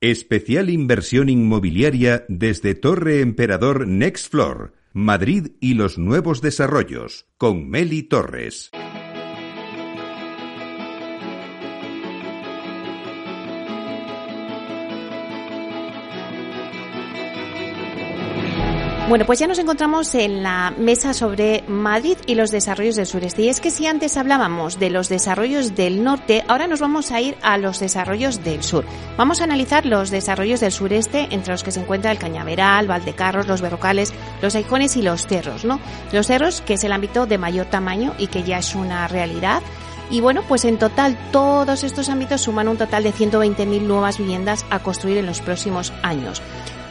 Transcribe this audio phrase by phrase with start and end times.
[0.00, 8.04] Especial inversión inmobiliaria desde Torre Emperador Next Floor, Madrid y los nuevos desarrollos, con Meli
[8.04, 8.70] Torres.
[19.08, 23.40] Bueno, pues ya nos encontramos en la mesa sobre Madrid y los desarrollos del sureste.
[23.40, 27.18] Y es que si antes hablábamos de los desarrollos del norte, ahora nos vamos a
[27.18, 28.84] ir a los desarrollos del sur.
[29.16, 33.48] Vamos a analizar los desarrollos del sureste, entre los que se encuentra el Cañaveral, Valdecarros,
[33.48, 35.80] los Berrocales, los Aijones y los Cerros, ¿no?
[36.12, 39.62] Los Cerros, que es el ámbito de mayor tamaño y que ya es una realidad.
[40.10, 44.66] Y bueno, pues en total todos estos ámbitos suman un total de 120.000 nuevas viviendas
[44.68, 46.42] a construir en los próximos años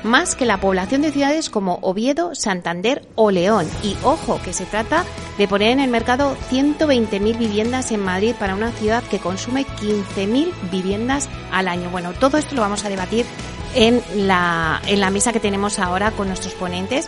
[0.03, 3.67] más que la población de ciudades como Oviedo, Santander o León.
[3.83, 5.05] Y ojo, que se trata
[5.37, 10.51] de poner en el mercado 120.000 viviendas en Madrid para una ciudad que consume 15.000
[10.71, 11.89] viviendas al año.
[11.89, 13.25] Bueno, todo esto lo vamos a debatir
[13.75, 17.07] en la, en la mesa que tenemos ahora con nuestros ponentes.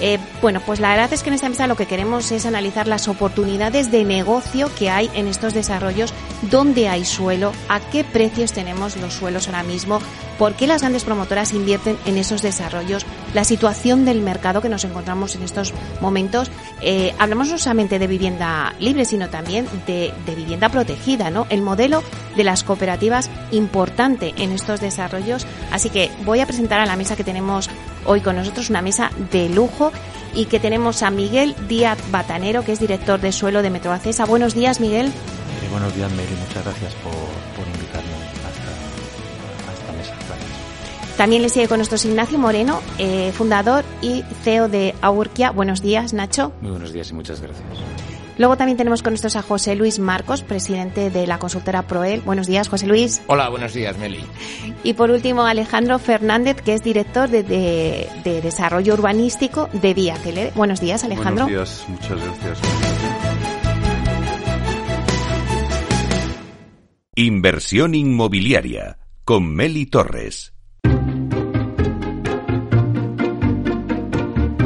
[0.00, 2.88] Eh, bueno, pues la verdad es que en esta mesa lo que queremos es analizar
[2.88, 6.14] las oportunidades de negocio que hay en estos desarrollos,
[6.50, 10.00] dónde hay suelo, a qué precios tenemos los suelos ahora mismo,
[10.38, 14.84] por qué las grandes promotoras invierten en esos desarrollos, la situación del mercado que nos
[14.84, 16.50] encontramos en estos momentos.
[16.80, 21.46] Eh, hablamos no solamente de vivienda libre, sino también de, de vivienda protegida, ¿no?
[21.50, 22.02] El modelo
[22.36, 25.46] de las cooperativas importante en estos desarrollos.
[25.70, 27.68] Así que voy a presentar a la mesa que tenemos
[28.06, 29.89] hoy con nosotros, una mesa de lujo
[30.34, 34.24] y que tenemos a Miguel Díaz Batanero, que es director de suelo de Metroacesa.
[34.24, 35.06] Buenos días, Miguel.
[35.06, 36.36] Eh, buenos días, Mary.
[36.46, 40.14] Muchas gracias por, por invitarme a esta, mesa.
[41.16, 45.50] También le sigue con nosotros Ignacio Moreno, eh, fundador y CEO de Aurquia.
[45.50, 46.52] Buenos días, Nacho.
[46.60, 47.64] Muy buenos días y muchas gracias.
[48.40, 52.22] Luego también tenemos con nosotros a José Luis Marcos, presidente de la consultora Proel.
[52.22, 53.20] Buenos días, José Luis.
[53.26, 54.24] Hola, buenos días, Meli.
[54.82, 60.16] Y por último, Alejandro Fernández, que es director de, de, de Desarrollo Urbanístico de Vía
[60.16, 60.52] Celere.
[60.54, 61.44] Buenos días, Alejandro.
[61.44, 62.58] Buenos días, muchas gracias.
[67.16, 68.96] Inversión inmobiliaria
[69.26, 70.54] con Meli Torres.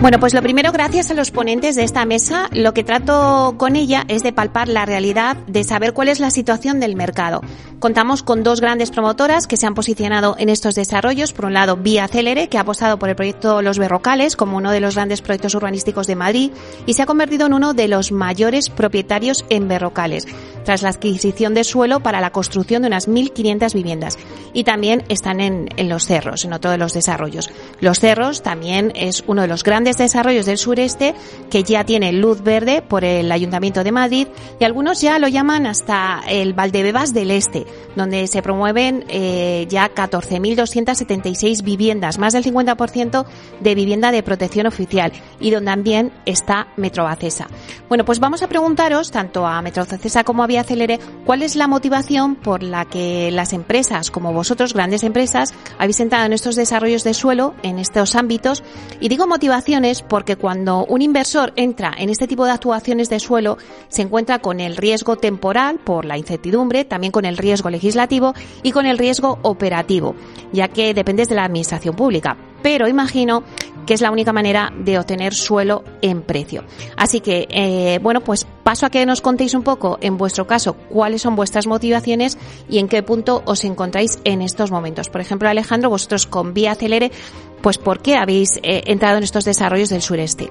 [0.05, 3.75] Bueno, pues lo primero, gracias a los ponentes de esta mesa, lo que trato con
[3.75, 7.41] ella es de palpar la realidad, de saber cuál es la situación del mercado.
[7.79, 11.33] Contamos con dos grandes promotoras que se han posicionado en estos desarrollos.
[11.33, 14.73] Por un lado, Vía Célere, que ha apostado por el proyecto Los Berrocales como uno
[14.73, 16.51] de los grandes proyectos urbanísticos de Madrid
[16.85, 20.27] y se ha convertido en uno de los mayores propietarios en Berrocales,
[20.65, 24.19] tras la adquisición de suelo para la construcción de unas 1.500 viviendas.
[24.53, 27.51] Y también están en, en Los Cerros, en otro de los desarrollos.
[27.81, 31.15] Los Cerros también es uno de los grandes desarrollos del sureste
[31.51, 34.29] que ya tiene luz verde por el Ayuntamiento de Madrid
[34.59, 39.93] y algunos ya lo llaman hasta el Valdebebas del Este, donde se promueven eh, ya
[39.95, 43.27] 14.276 viviendas, más del 50%
[43.61, 47.49] de vivienda de protección oficial y donde también está Metrobacesa.
[47.89, 51.67] Bueno, pues vamos a preguntaros, tanto a Metrobacesa como a Vía Celere, cuál es la
[51.67, 57.03] motivación por la que las empresas, como vosotros, grandes empresas, habéis entrado en estos desarrollos
[57.03, 58.63] de suelo, en estos ámbitos,
[59.01, 63.59] y digo motivación porque cuando un inversor entra en este tipo de actuaciones de suelo,
[63.89, 68.73] se encuentra con el riesgo temporal por la incertidumbre, también con el riesgo legislativo y
[68.73, 70.15] con el riesgo operativo,
[70.53, 72.37] ya que dependes de la administración pública.
[72.65, 73.45] Pero imagino
[73.85, 76.65] que es la única manera de obtener suelo en precio.
[76.97, 80.73] Así que, eh, bueno, pues paso a que nos contéis un poco, en vuestro caso,
[80.73, 85.11] cuáles son vuestras motivaciones y en qué punto os encontráis en estos momentos.
[85.11, 87.13] Por ejemplo, Alejandro, vosotros con Vía Acelere,
[87.61, 90.51] pues ¿por qué habéis eh, entrado en estos desarrollos del sureste?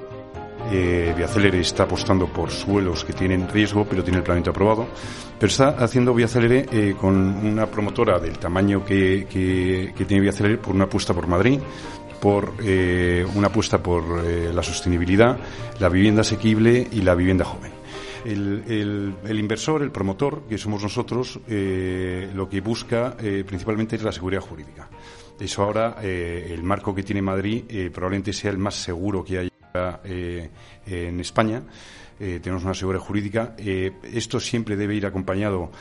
[0.71, 4.85] Eh, Viacelere está apostando por suelos que tienen riesgo, pero tiene el planeamiento aprobado.
[5.43, 10.73] Pero está haciendo Viacelere eh, con una promotora del tamaño que, que, tiene Viacelere por
[10.73, 11.59] una apuesta por Madrid,
[12.21, 15.37] por eh, una apuesta por eh, la sostenibilidad,
[15.81, 17.73] la vivienda asequible y la vivienda joven.
[18.23, 24.13] El, inversor, el promotor, que somos nosotros, eh, lo que busca eh, principalmente es la
[24.13, 24.89] seguridad jurídica.
[25.37, 29.49] Eso ahora, el marco que tiene Madrid probablemente sea el más seguro que hay
[30.85, 31.63] en España.
[32.41, 33.55] Tenemos una seguridad jurídica.
[33.57, 35.71] esto siempre debe ir acompañado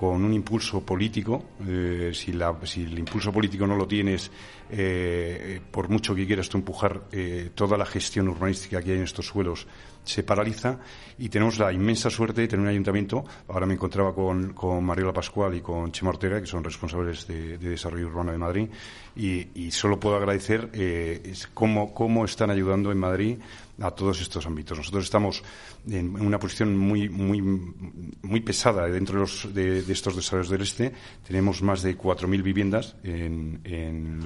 [0.00, 1.44] con un impulso político.
[1.68, 4.30] Eh, si, la, si, el impulso político no lo tienes,
[4.70, 9.04] eh, por mucho que quieras tú empujar eh, toda la gestión urbanística que hay en
[9.04, 9.66] estos suelos,
[10.02, 10.78] se paraliza
[11.18, 13.26] y tenemos la inmensa suerte de tener un ayuntamiento.
[13.48, 17.58] Ahora me encontraba con, con Mariola Pascual y con Chema Ortega, que son responsables de,
[17.58, 18.68] Desarrollo Urbano de Madrid,
[19.14, 23.38] y, solo puedo agradecer eh, cómo, cómo están ayudando en Madrid
[23.80, 24.78] a todos estos ámbitos.
[24.78, 25.42] Nosotros estamos
[25.88, 30.92] en una posición muy, muy, muy pesada dentro de, los, de, estos desarrollos del Este.
[31.26, 34.20] Tenemos más de 4.000 viviendas en,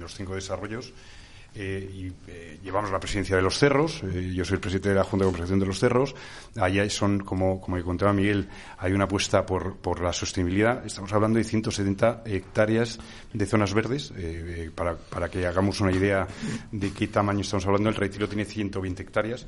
[0.00, 0.92] los cinco desarrollos
[1.54, 4.02] eh, y eh, llevamos la presidencia de los cerros.
[4.04, 6.14] Eh, yo soy el presidente de la Junta de Compensación de los Cerros.
[6.58, 10.84] Allá son, como, como contaba Miguel, hay una apuesta por, por la sostenibilidad.
[10.86, 12.98] Estamos hablando de 170 hectáreas
[13.32, 14.12] de zonas verdes.
[14.74, 16.26] para, para que hagamos una idea
[16.70, 19.46] de qué tamaño estamos hablando, el retiro tiene 120 hectáreas.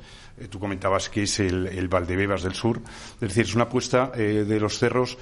[0.49, 2.81] tú comentabas que es el, el Valdebebas del sur.
[3.15, 5.17] Es decir, es una apuesta de los cerros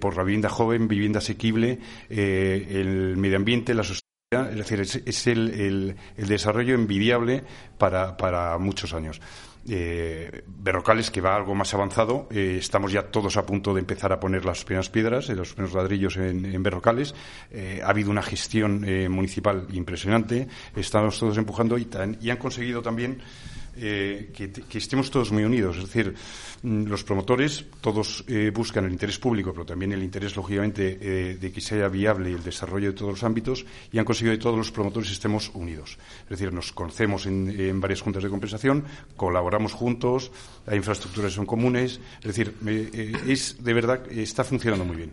[0.00, 1.78] por la vivienda joven, vivienda asequible,
[2.08, 7.44] el medio ambiente, la sostenibilidad es decir, es, el, desarrollo envidiable
[7.78, 9.20] para, muchos años.
[9.68, 14.12] Eh, Berrocales, que va algo más avanzado, eh, estamos ya todos a punto de empezar
[14.12, 17.14] a poner las primeras piedras, eh, los primeros ladrillos en, Berrocales.
[17.52, 23.22] Eh, ha habido una gestión municipal impresionante, estamos todos empujando y, han conseguido también
[23.78, 25.76] eh, que, estemos todos muy unidos.
[25.76, 26.14] Es decir,
[26.66, 31.52] los promotores todos eh, buscan el interés público, pero también el interés, lógicamente, eh, de
[31.52, 34.72] que sea viable el desarrollo de todos los ámbitos y han conseguido que todos los
[34.72, 35.96] promotores estemos unidos.
[36.24, 38.84] Es decir, nos conocemos en, varias juntas de compensación,
[39.16, 40.32] colaboramos juntos,
[40.66, 42.00] las infraestructuras son comunes.
[42.20, 42.54] Es decir,
[43.28, 45.12] es de verdad, está funcionando muy bien.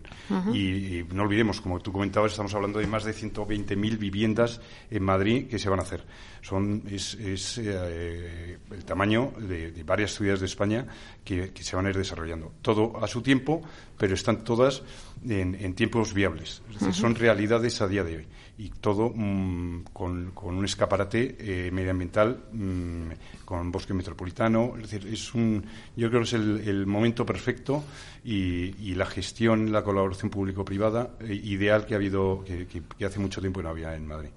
[0.52, 4.60] y, no olvidemos, como tú comentabas, estamos hablando de más de 120.000 viviendas
[4.90, 6.04] en Madrid que se van a hacer.
[6.42, 7.16] Son, es,
[7.58, 10.86] el tamaño de, varias ciudades de España
[11.24, 12.52] que, se van a ir desarrollando.
[12.62, 13.62] Todo a su tiempo,
[13.98, 14.82] pero están todas
[15.28, 16.62] en, tiempos viables.
[16.70, 18.26] Es decir, son realidades a día de hoy.
[18.56, 24.74] Y todo mm, con, un escaparate eh, medioambiental, mm, con bosque metropolitano.
[24.76, 25.64] Es decir, es un,
[25.96, 27.84] yo creo que es el, momento perfecto
[28.24, 33.62] y, la gestión, la colaboración público-privada eh, ideal que ha habido, que, hace mucho tiempo
[33.62, 34.30] no había en Madrid.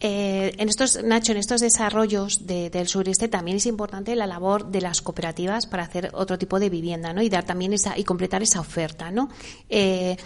[0.00, 4.80] Eh, en estos, Nacho, en estos desarrollos del sureste también es importante la labor de
[4.82, 7.22] las cooperativas para hacer otro tipo de vivienda, ¿no?
[7.22, 9.30] Y dar también esa, y completar esa oferta, ¿no?
[9.70, 10.16] Eh,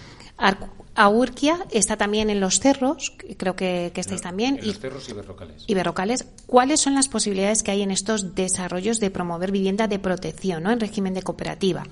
[0.94, 4.58] Aurquia está también en los cerros, creo que, estáis también.
[4.58, 5.64] En los cerros y berrocales.
[5.66, 6.26] Y berrocales.
[6.46, 10.72] ¿Cuáles son las posibilidades que hay en estos desarrollos de promover vivienda de protección, ¿no?
[10.72, 11.84] En régimen de cooperativa.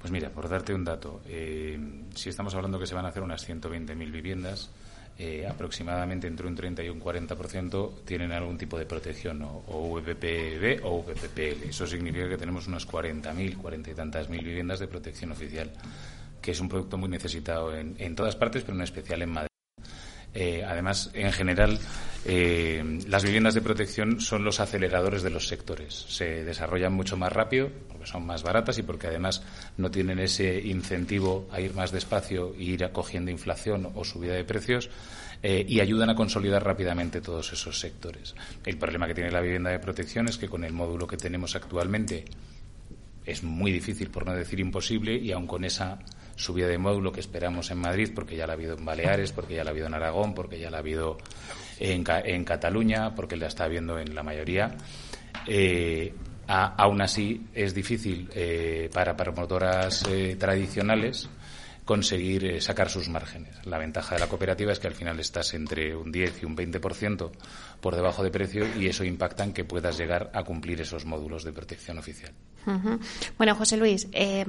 [0.00, 1.78] Pues mira, por darte un dato, eh,
[2.14, 4.68] si estamos hablando que se van a hacer unas 120.000 viviendas,
[5.18, 9.92] eh, aproximadamente entre un 30 y un 40% tienen algún tipo de protección, o, o
[9.92, 11.68] o VPPL.
[11.68, 15.70] Eso significa que tenemos unas 40.000, 40 y tantas mil viviendas de protección oficial,
[16.40, 19.51] que es un producto muy necesitado en, en todas partes, pero en especial en Madrid.
[20.34, 21.78] Eh, además, en general,
[22.24, 26.06] eh, las viviendas de protección son los aceleradores de los sectores.
[26.08, 29.42] Se desarrollan mucho más rápido porque son más baratas y porque además
[29.76, 34.44] no tienen ese incentivo a ir más despacio e ir acogiendo inflación o subida de
[34.44, 34.90] precios.
[35.44, 38.36] Eh, y ayudan a consolidar rápidamente todos esos sectores.
[38.64, 41.56] El problema que tiene la vivienda de protección es que con el módulo que tenemos
[41.56, 42.24] actualmente
[43.26, 45.98] es muy difícil, por no decir imposible, y aun con esa
[46.42, 49.54] subida de módulo que esperamos en Madrid, porque ya la ha habido en Baleares, porque
[49.54, 51.18] ya la ha habido en Aragón, porque ya la ha habido
[51.78, 54.74] en, Cataluña, porque la está habiendo en la mayoría.
[55.46, 56.12] Eh,
[56.48, 61.28] aún así, es difícil eh, para promotoras eh, tradicionales
[61.84, 63.54] conseguir eh, sacar sus márgenes.
[63.64, 66.56] La ventaja de la cooperativa es que al final estás entre un 10 y un
[66.56, 67.30] 20%
[67.80, 71.44] por debajo de precio y eso impacta en que puedas llegar a cumplir esos módulos
[71.44, 72.32] de protección oficial.
[73.38, 74.46] Bueno, José Luis, eh,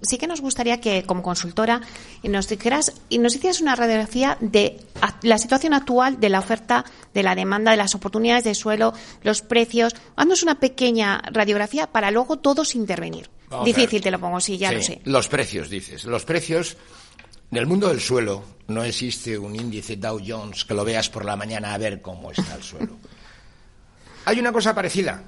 [0.00, 1.82] sí que nos gustaría que como consultora
[2.22, 4.78] nos dijeras y nos hicieras una radiografía de
[5.22, 9.42] la situación actual de la oferta, de la demanda, de las oportunidades de suelo, los
[9.42, 9.94] precios.
[10.16, 13.28] Haznos una pequeña radiografía para luego todos intervenir.
[13.64, 15.00] Difícil te lo pongo, sí, ya lo sé.
[15.04, 16.04] Los precios, dices.
[16.04, 16.76] Los precios.
[17.50, 21.24] En el mundo del suelo no existe un índice Dow Jones que lo veas por
[21.24, 22.96] la mañana a ver cómo está el suelo.
[24.24, 25.24] Hay una cosa parecida,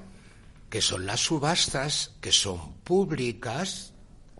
[0.69, 3.91] que son las subastas, que son públicas.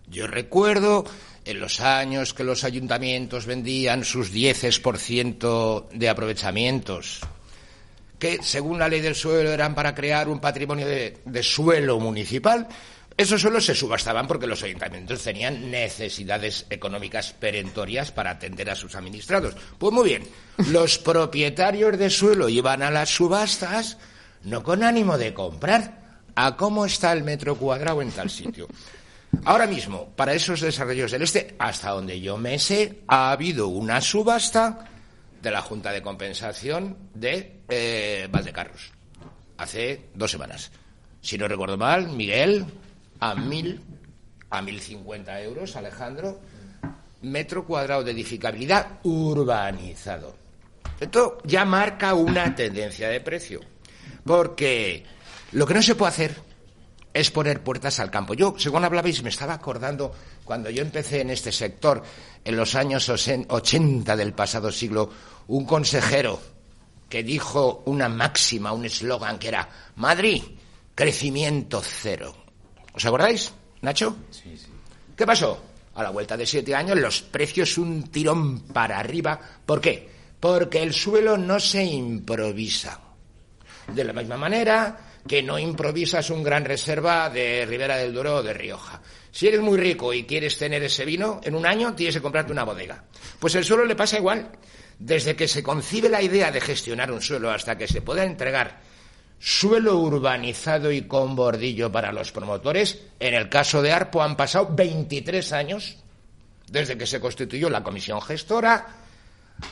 [0.06, 1.04] Yo recuerdo
[1.44, 7.20] en los años que los ayuntamientos vendían sus dieces por ciento de aprovechamientos,
[8.18, 12.68] que según la ley del suelo eran para crear un patrimonio de suelo municipal,
[13.16, 18.94] esos suelos se subastaban porque los ayuntamientos tenían necesidades económicas perentorias para atender a sus
[18.96, 19.54] administrados.
[19.78, 20.28] Pues muy bien,
[20.70, 23.98] los propietarios de suelo iban a las subastas
[24.44, 26.04] no con ánimo de comprar,
[26.34, 28.68] a cómo está el metro cuadrado en tal sitio.
[29.44, 34.00] Ahora mismo, para esos desarrollos del Este, hasta donde yo me sé, ha habido una
[34.00, 34.86] subasta
[35.42, 38.92] de la Junta de Compensación de eh, Valdecarros.
[39.56, 40.70] hace dos semanas.
[41.20, 42.66] Si no recuerdo mal, Miguel,
[43.24, 43.80] a mil,
[44.50, 46.40] a mil cincuenta euros, Alejandro,
[47.22, 50.36] metro cuadrado de edificabilidad urbanizado.
[51.00, 53.60] Esto ya marca una tendencia de precio.
[54.26, 55.04] Porque
[55.52, 56.36] lo que no se puede hacer
[57.14, 58.34] es poner puertas al campo.
[58.34, 60.12] Yo, según hablabais, me estaba acordando
[60.44, 62.02] cuando yo empecé en este sector,
[62.44, 65.10] en los años 80 del pasado siglo,
[65.48, 66.38] un consejero
[67.08, 69.66] que dijo una máxima, un eslogan que era
[69.96, 70.42] Madrid,
[70.94, 72.43] crecimiento cero.
[72.94, 74.16] ¿Os acordáis, Nacho?
[74.30, 74.70] Sí, sí.
[75.16, 75.62] ¿Qué pasó?
[75.94, 79.38] A la vuelta de siete años, los precios un tirón para arriba.
[79.66, 80.08] ¿Por qué?
[80.40, 83.00] Porque el suelo no se improvisa.
[83.88, 88.42] De la misma manera que no improvisas un gran reserva de Ribera del Duero o
[88.42, 89.00] de Rioja.
[89.30, 92.52] Si eres muy rico y quieres tener ese vino, en un año tienes que comprarte
[92.52, 93.04] una bodega.
[93.38, 94.50] Pues el suelo le pasa igual.
[94.98, 98.80] Desde que se concibe la idea de gestionar un suelo hasta que se pueda entregar
[99.44, 104.70] suelo urbanizado y con bordillo para los promotores, en el caso de Arpo han pasado
[104.74, 105.98] 23 años
[106.66, 108.86] desde que se constituyó la comisión gestora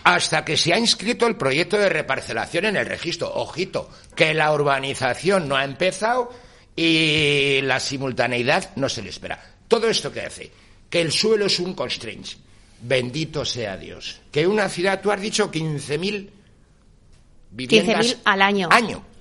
[0.05, 3.33] hasta que se ha inscrito el proyecto de reparcelación en el registro.
[3.33, 6.31] Ojito, que la urbanización no ha empezado
[6.77, 9.43] y la simultaneidad no se le espera.
[9.69, 10.53] Todo esto que hace
[10.91, 12.27] que el suelo es un constraint.
[12.83, 14.21] Bendito sea Dios.
[14.31, 16.29] Que una ciudad, tú has dicho 15.000
[17.53, 18.69] viviendas 15.000 al año.
[18.71, 19.12] Año.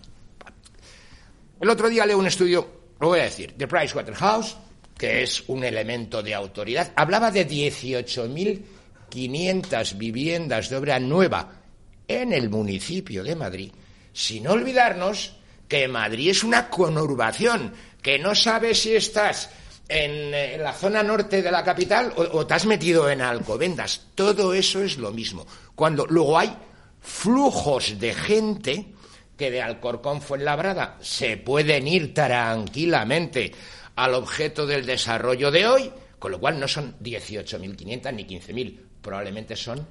[1.61, 2.67] El otro día leo un estudio,
[2.99, 4.57] lo voy a decir, de Pricewaterhouse,
[4.97, 11.61] que es un elemento de autoridad, hablaba de 18.500 viviendas de obra nueva
[12.07, 13.71] en el municipio de Madrid,
[14.11, 15.35] sin olvidarnos
[15.67, 19.51] que Madrid es una conurbación, que no sabes si estás
[19.87, 24.07] en, eh, la zona norte de la capital o, o te has metido en Alcobendas.
[24.15, 25.45] Todo eso es lo mismo.
[25.75, 26.57] Cuando luego hay
[27.01, 28.95] flujos de gente
[29.41, 33.51] que de Alcorcón Fuenlabrada se pueden ir tranquilamente
[33.95, 39.55] al objeto del desarrollo de hoy, con lo cual no son 18.500 ni 15.000, probablemente
[39.55, 39.87] son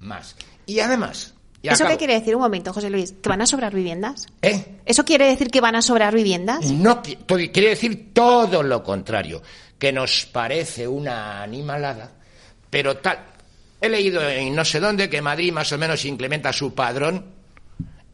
[0.00, 0.34] más.
[0.66, 1.34] Y además...
[1.62, 1.90] y ¿Eso acabo.
[1.90, 2.34] qué quiere decir?
[2.34, 3.14] Un momento, José Luis.
[3.22, 4.26] ¿Que van a sobrar viviendas?
[4.42, 4.80] ¿Eh?
[4.84, 6.68] ¿Eso quiere decir que van a sobrar viviendas?
[6.72, 9.40] No, quiere decir todo lo contrario,
[9.78, 12.10] que nos parece una animalada,
[12.68, 13.20] pero tal.
[13.80, 17.38] He leído en no sé dónde que Madrid más o menos incrementa su padrón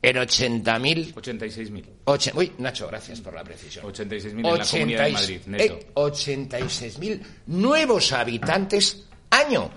[0.03, 1.85] en 80.000 86.000.
[2.05, 3.85] Oche- Uy, Nacho, gracias por la precisión.
[3.87, 5.75] 86.000 en la Comunidad de Madrid, neto.
[5.79, 9.71] eh, 86.000 nuevos habitantes año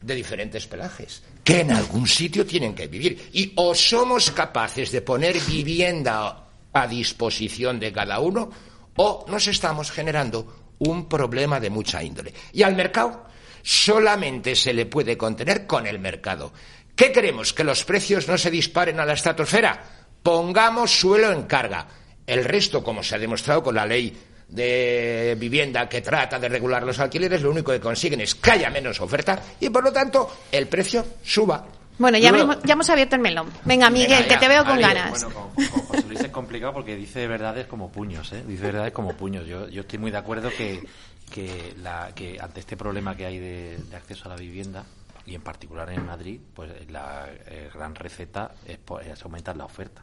[0.00, 3.30] de diferentes pelajes que en algún sitio tienen que vivir.
[3.32, 8.50] Y o somos capaces de poner vivienda a disposición de cada uno
[8.96, 12.32] o nos estamos generando un problema de mucha índole.
[12.52, 13.24] Y al mercado
[13.62, 16.52] solamente se le puede contener con el mercado.
[16.96, 17.52] ¿Qué queremos?
[17.52, 19.82] ¿Que los precios no se disparen a la estratosfera?
[20.22, 21.86] Pongamos suelo en carga.
[22.26, 24.16] El resto, como se ha demostrado con la ley
[24.48, 28.70] de vivienda que trata de regular los alquileres, lo único que consiguen es que haya
[28.70, 31.66] menos oferta y, por lo tanto, el precio suba.
[31.98, 33.50] Bueno, ya, hemos, ya hemos abierto el melón.
[33.64, 35.10] Venga, Miguel, Venga, que te veo con ganas.
[35.10, 38.42] Bueno, con, con José Luis es complicado porque dice verdades como puños, ¿eh?
[38.46, 39.46] Dice verdades como puños.
[39.46, 40.82] Yo, yo estoy muy de acuerdo que,
[41.30, 44.84] que, la, que ante este problema que hay de, de acceso a la vivienda,
[45.26, 50.02] y en particular en Madrid, pues la eh, gran receta es, es aumentar la oferta.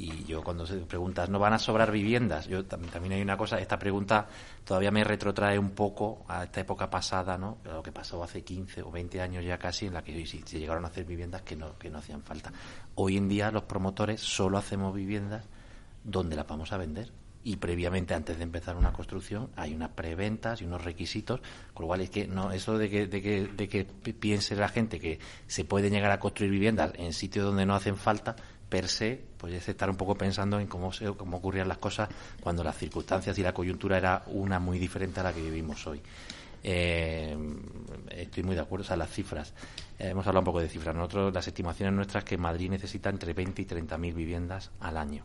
[0.00, 2.46] Y yo cuando se preguntas, ¿no van a sobrar viviendas?
[2.46, 4.28] Yo tam- también hay una cosa, esta pregunta
[4.64, 7.58] todavía me retrotrae un poco a esta época pasada, ¿no?
[7.64, 10.84] Lo que pasó hace 15 o 20 años ya casi, en la que se llegaron
[10.84, 12.52] a hacer viviendas que no, que no hacían falta.
[12.94, 15.44] Hoy en día los promotores solo hacemos viviendas
[16.04, 17.10] donde las vamos a vender.
[17.48, 21.40] Y previamente, antes de empezar una construcción, hay unas preventas y unos requisitos,
[21.72, 24.54] con lo cual es que no eso de que, de que, de que pi- piense
[24.54, 28.36] la gente que se puede llegar a construir viviendas en sitios donde no hacen falta,
[28.68, 32.10] per se, pues es estar un poco pensando en cómo, se, cómo ocurrían las cosas
[32.42, 36.02] cuando las circunstancias y la coyuntura era una muy diferente a la que vivimos hoy.
[36.62, 37.34] Eh,
[38.10, 39.54] estoy muy de acuerdo, o sea, las cifras.
[39.98, 40.94] eh, hemos hablado un poco de cifras.
[40.94, 45.24] Nosotros, las estimaciones nuestras que Madrid necesita entre 20 y 30 mil viviendas al año.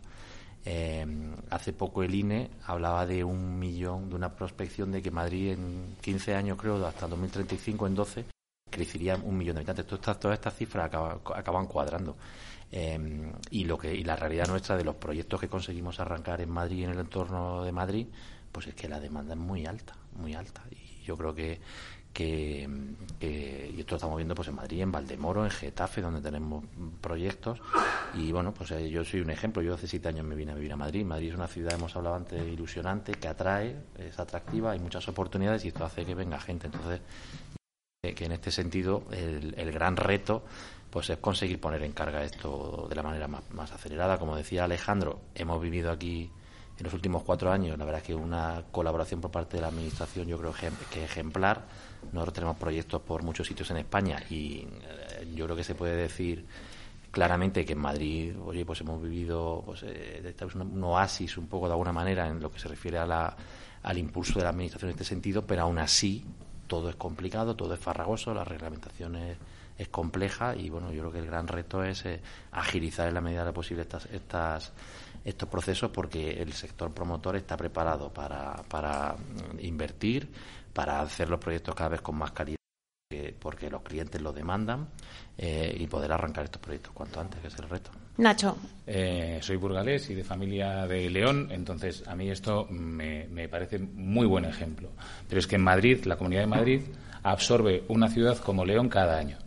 [0.65, 1.05] Eh,
[1.49, 5.95] hace poco el INE hablaba de un millón, de una prospección de que Madrid en
[6.01, 8.25] 15 años, creo, hasta 2035, en 12,
[8.69, 9.85] crecería un millón de habitantes.
[9.85, 12.15] Todas estas, todas cifras acaba- acaban cuadrando.
[12.71, 16.49] Eh, y lo que y la realidad nuestra de los proyectos que conseguimos arrancar en
[16.49, 18.07] Madrid y en el entorno de Madrid,
[18.51, 20.63] pues es que la demanda es muy alta, muy alta.
[20.71, 21.59] Y yo creo que
[22.13, 22.69] que,
[23.19, 26.63] y esto lo estamos viendo pues en Madrid, en Valdemoro, en Getafe, donde tenemos
[27.01, 27.59] proyectos.
[28.13, 29.61] Y bueno, pues eh, yo soy un ejemplo.
[29.61, 31.03] Yo hace siete años me vine a vivir a Madrid.
[31.03, 35.65] Madrid es una ciudad, hemos hablado antes, ilusionante, que atrae, es atractiva, hay muchas oportunidades
[35.65, 36.67] y esto hace que venga gente.
[36.67, 37.01] Entonces,
[38.01, 40.43] que en este sentido el, el gran reto
[40.93, 44.19] pues es conseguir poner en carga esto de la manera más, acelerada.
[44.19, 46.29] Como decía Alejandro, hemos vivido aquí
[46.77, 49.67] en los últimos cuatro años, la verdad es que una colaboración por parte de la
[49.67, 50.53] Administración yo creo
[50.91, 51.61] que ejemplar.
[52.11, 55.95] Nosotros tenemos proyectos por muchos sitios en España y eh, yo creo que se puede
[55.95, 56.45] decir
[57.11, 61.73] claramente que en Madrid, oye, pues hemos vivido pues, eh, un oasis un poco de
[61.73, 63.37] alguna manera en lo que se refiere a la,
[63.83, 66.25] al impulso de la Administración en este sentido, pero aún así
[66.67, 69.37] todo es complicado, todo es farragoso, la reglamentación es
[69.77, 73.21] es compleja y bueno, yo creo que el gran reto es eh, agilizar en la
[73.21, 74.71] medida de lo posible estas, estas,
[75.23, 80.29] estos procesos porque el sector promotor está preparado para, para mm, invertir,
[80.73, 82.57] para hacer los proyectos cada vez con más calidad
[83.39, 84.87] porque los clientes lo demandan
[85.37, 87.91] eh, y poder arrancar estos proyectos cuanto antes, que es el reto.
[88.17, 88.57] Nacho.
[88.85, 93.79] Eh, soy burgalés y de familia de León, entonces a mí esto me, me parece
[93.79, 94.89] muy buen ejemplo.
[95.27, 96.81] Pero es que en Madrid, la Comunidad de Madrid,
[97.23, 99.37] absorbe una ciudad como León cada año.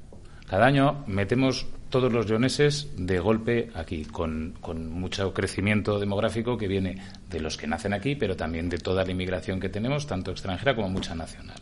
[0.49, 4.55] Cada año metemos todos los leoneses de golpe aquí, con,
[4.91, 9.13] mucho crecimiento demográfico que viene de los que nacen aquí, pero también de toda la
[9.13, 11.59] inmigración que tenemos, tanto extranjera como mucha nacional.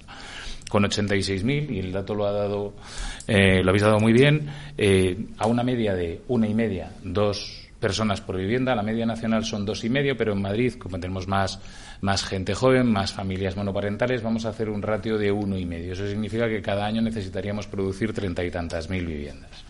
[0.68, 2.74] Con 86.000, y el dato lo ha dado,
[3.28, 7.64] eh, lo habéis dado muy bien, eh, a una media de una y media, dos
[7.84, 8.74] personas por vivienda.
[8.74, 11.60] La media nacional son dos y medio, pero en Madrid, como tenemos más,
[12.00, 15.92] más gente joven, más familias monoparentales, vamos a hacer un ratio de uno y medio.
[15.92, 19.63] Eso significa que cada año necesitaríamos producir treinta y tantas mil viviendas.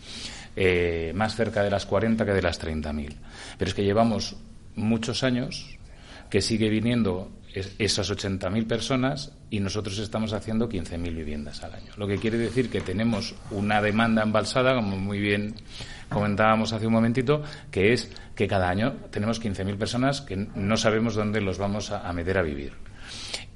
[0.55, 3.17] Eh, más cerca de las cuarenta que de las treinta mil.
[3.57, 4.37] Pero es que llevamos
[4.75, 5.77] muchos años
[6.29, 7.29] que sigue viniendo
[7.77, 11.93] esas 80.000 personas y nosotros estamos haciendo 15.000 viviendas al año.
[11.95, 15.55] Lo que quiere decir que tenemos una demanda embalsada, como muy bien
[16.09, 21.15] comentábamos hace un momentito, que es que cada año tenemos 15.000 personas que no sabemos
[21.15, 22.73] dónde los vamos a, meter a vivir.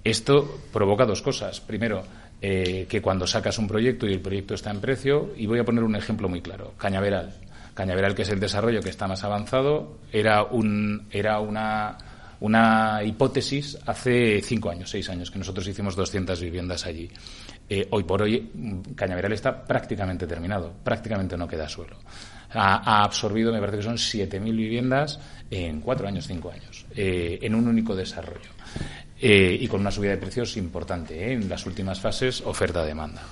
[0.03, 1.59] Esto provoca dos cosas.
[1.59, 2.03] Primero,
[2.41, 5.65] eh, que cuando sacas un proyecto y el proyecto está en precio, y voy a
[5.65, 7.33] poner un ejemplo muy claro, Cañaveral.
[7.73, 11.97] Cañaveral, que es el desarrollo que está más avanzado, era, un, era una
[12.41, 17.09] una hipótesis hace cinco años, seis años, que nosotros hicimos 200 viviendas allí.
[17.69, 18.49] Eh, hoy por hoy,
[18.95, 21.97] Cañaveral está prácticamente terminado, prácticamente no queda suelo.
[22.51, 25.19] Ha, absorbido, me parece que son 7.000 viviendas
[25.51, 28.49] en cuatro años, cinco años, eh, en un único desarrollo.
[29.21, 33.23] Eh, y con una subida de precios importante en las últimas fases, oferta-demanda.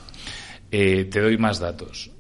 [0.70, 2.12] te doy más datos.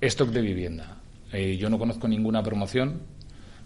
[0.00, 0.98] Stock de vivienda.
[1.32, 3.00] yo no conozco ninguna promoción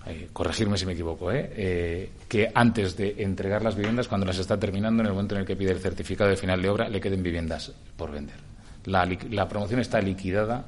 [0.06, 1.52] eh, corregirme si me equivoco, ¿eh?
[1.54, 2.10] ¿eh?
[2.26, 5.46] que antes de entregar las viviendas, cuando las está terminando, en el momento en el
[5.46, 8.36] que pide el certificado de final de obra, le queden viviendas por vender.
[8.86, 10.64] La, la promoción está liquidada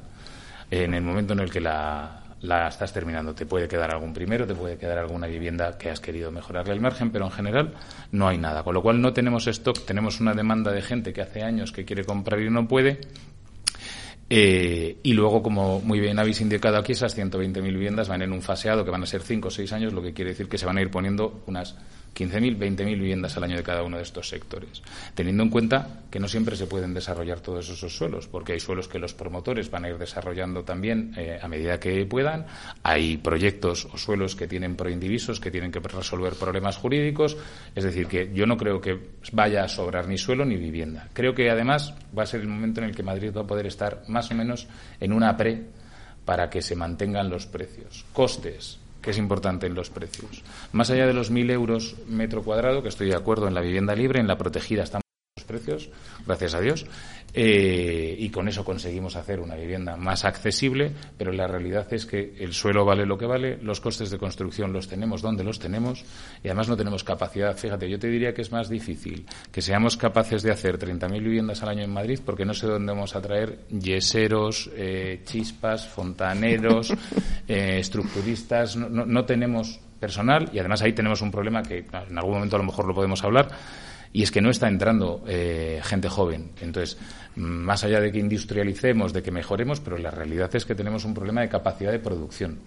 [0.70, 3.35] en el momento en el que la, la, estás terminando.
[3.35, 6.81] Te puede quedar algún primero, te puede quedar alguna vivienda que has querido mejorarle el
[6.81, 7.74] margen, pero en general
[8.12, 8.62] no hay nada.
[8.62, 11.85] Con lo cual no tenemos stock, tenemos una demanda de gente que hace años que
[11.85, 13.00] quiere comprar y no puede
[14.35, 18.40] eh, y luego, como muy bien habéis indicado aquí, esas 120.000 viviendas van en un
[18.40, 20.64] faseado que van a ser 5 o 6 años, lo que quiere decir que se
[20.64, 21.76] van a ir poniendo unas
[22.14, 24.83] 15.000, 20.000 viviendas al año de cada uno de estos sectores.
[25.14, 28.88] Teniendo en cuenta que no siempre se pueden desarrollar todos esos suelos, porque hay suelos
[28.88, 32.46] que los promotores van a ir desarrollando también eh, a medida que puedan.
[32.83, 37.37] Hay proyectos o suelos que tienen proindivisos, que tienen que resolver problemas jurídicos.
[37.75, 38.98] Es decir, que yo no creo que
[39.33, 41.09] vaya a sobrar ni suelo ni vivienda.
[41.12, 43.66] Creo que además va a ser el momento en el que Madrid va a poder
[43.66, 44.68] estar más o menos
[45.01, 45.62] en una pre
[46.25, 48.05] para que se mantengan los precios.
[48.12, 50.43] Costes, que es importante en los precios.
[50.73, 53.95] Más allá de los 1.000 euros metro cuadrado, que estoy de acuerdo en la vivienda
[53.95, 55.02] libre, en la protegida estamos
[55.37, 55.88] los precios,
[56.27, 56.85] gracias a Dios,
[57.33, 62.35] eh, y con eso conseguimos hacer una vivienda más accesible, pero la realidad es que
[62.38, 66.05] el suelo vale lo que vale, los costes de construcción los tenemos donde los tenemos
[66.45, 67.57] y además no tenemos capacidad.
[67.57, 71.62] Fíjate, yo te diría que es más difícil que seamos capaces de hacer 30.000 viviendas
[71.62, 76.90] al año en Madrid porque no sé dónde vamos a traer yeseros, eh, chispas, fontaneros,
[77.49, 82.35] eh, estructuristas, no, no tenemos personal y además ahí tenemos un problema que en algún
[82.35, 83.49] momento a lo mejor lo podemos hablar
[84.12, 86.51] y es que no está entrando eh, gente joven.
[86.61, 86.98] Entonces,
[87.37, 91.14] más allá de que industrialicemos, de que mejoremos, pero la realidad es que tenemos un
[91.14, 92.61] problema de capacidad de producción.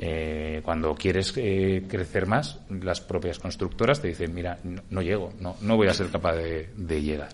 [0.00, 4.58] Eh, cuando quieres eh, crecer más, las propias constructoras te dicen, mira,
[4.90, 6.68] no, llego, no, no voy a ser capaz de,
[7.00, 7.30] llegar.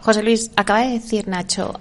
[0.00, 1.80] José Luis, acaba de decir Nacho,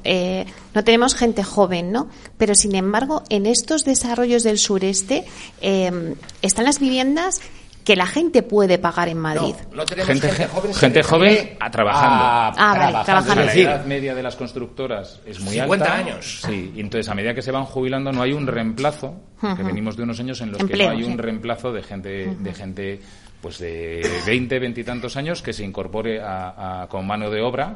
[0.74, 2.10] no tenemos gente joven, ¿no?
[2.38, 5.26] Pero sin embargo, en estos desarrollos del sureste
[5.62, 7.42] están las viviendas
[7.84, 9.56] que la gente puede pagar en Madrid.
[9.74, 12.24] No, tenemos gente, joven, gente joven a, trabajando.
[12.24, 13.44] ah, vale, trabajando.
[13.46, 16.42] La edad media de las constructoras es muy 50 años.
[16.46, 19.98] Sí, y entonces a medida que se van jubilando no hay un reemplazo, que venimos
[19.98, 23.00] de unos años en los que no hay un reemplazo de gente, de gente
[23.42, 27.74] pues de 20, 20 y tantos años que se incorpore a, con mano de obra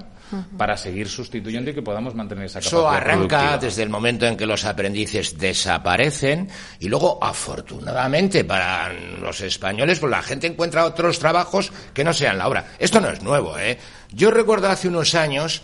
[0.57, 3.57] para seguir sustituyendo y que podamos mantener esa capacidad Eso arranca productiva.
[3.57, 6.49] desde el momento en que los aprendices desaparecen
[6.79, 12.37] y luego, afortunadamente para los españoles, pues la gente encuentra otros trabajos que no sean
[12.37, 12.73] la obra.
[12.77, 13.77] Esto no es nuevo, ¿eh?
[14.11, 15.61] Yo recuerdo hace unos años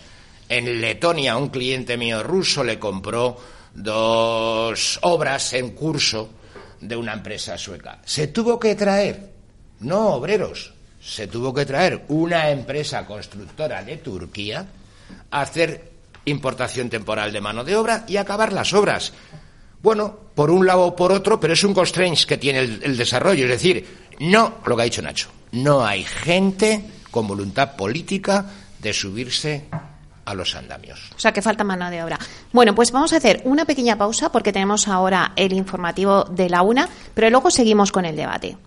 [0.50, 3.38] en Letonia un cliente mío ruso le compró
[3.74, 6.30] dos obras en curso
[6.82, 8.00] de una empresa sueca.
[8.04, 9.31] Se tuvo que traer,
[9.82, 14.66] no obreros, se tuvo que traer una empresa constructora de Turquía
[15.30, 15.92] a hacer
[16.26, 19.14] importación temporal de mano de obra y acabar las obras.
[19.82, 22.98] Bueno, por un lado o por otro, pero es un constraint que tiene el, el
[22.98, 23.46] desarrollo.
[23.46, 23.88] Es decir,
[24.20, 28.46] no, lo que ha dicho Nacho, no hay gente con voluntad política
[28.80, 29.66] de subirse
[30.26, 31.12] a los andamios.
[31.16, 32.20] O sea, que falta mano de obra.
[32.54, 36.62] Bueno, pues vamos a hacer una pequeña pausa porque tenemos ahora el informativo de la
[36.62, 38.58] una, pero luego seguimos con el debate.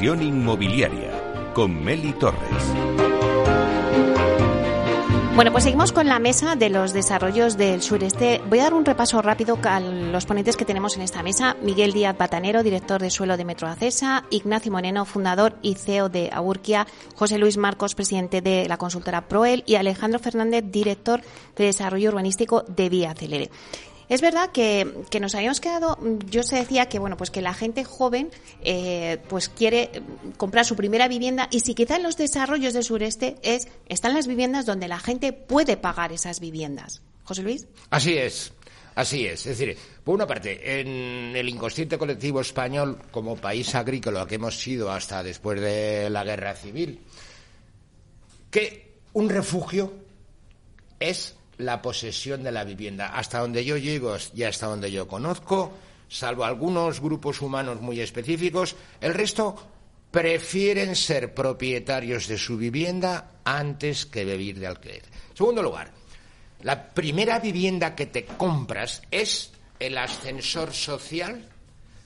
[0.00, 2.64] Inmobiliaria con Meli Torres.
[5.36, 8.40] Bueno, pues seguimos con la mesa de los desarrollos del sureste.
[8.48, 11.56] Voy a dar un repaso rápido a los ponentes que tenemos en esta mesa.
[11.62, 16.28] Miguel Díaz Batanero, director de suelo de Metro Acesa, Ignacio Moreno, fundador y CEO de
[16.32, 21.20] Aurquia, José Luis Marcos, presidente de la consultora Proel y Alejandro Fernández, director
[21.54, 23.50] de desarrollo urbanístico de Vía Celere.
[24.08, 27.54] Es verdad que, que, nos habíamos quedado, yo se decía que bueno, pues que la
[27.54, 28.30] gente joven
[28.62, 29.90] eh, pues quiere
[30.36, 34.26] comprar su primera vivienda y si quizá en los desarrollos del sureste es están las
[34.26, 37.02] viviendas donde la gente puede pagar esas viviendas.
[37.24, 37.66] José Luis.
[37.90, 38.52] Así es.
[38.94, 44.24] Así es, es decir, por una parte, en el inconsciente colectivo español, como país agrícola
[44.24, 47.00] que hemos sido hasta después de la guerra civil,
[48.52, 49.92] que un refugio
[51.00, 53.08] es la posesión de la vivienda.
[53.08, 55.72] Hasta donde yo llego y hasta donde yo conozco,
[56.08, 59.56] salvo algunos grupos humanos muy específicos, el resto
[60.10, 65.02] prefieren ser propietarios de su vivienda antes que vivir de alquiler.
[65.34, 65.90] Segundo lugar,
[66.62, 71.48] la primera vivienda que te compras es el ascensor social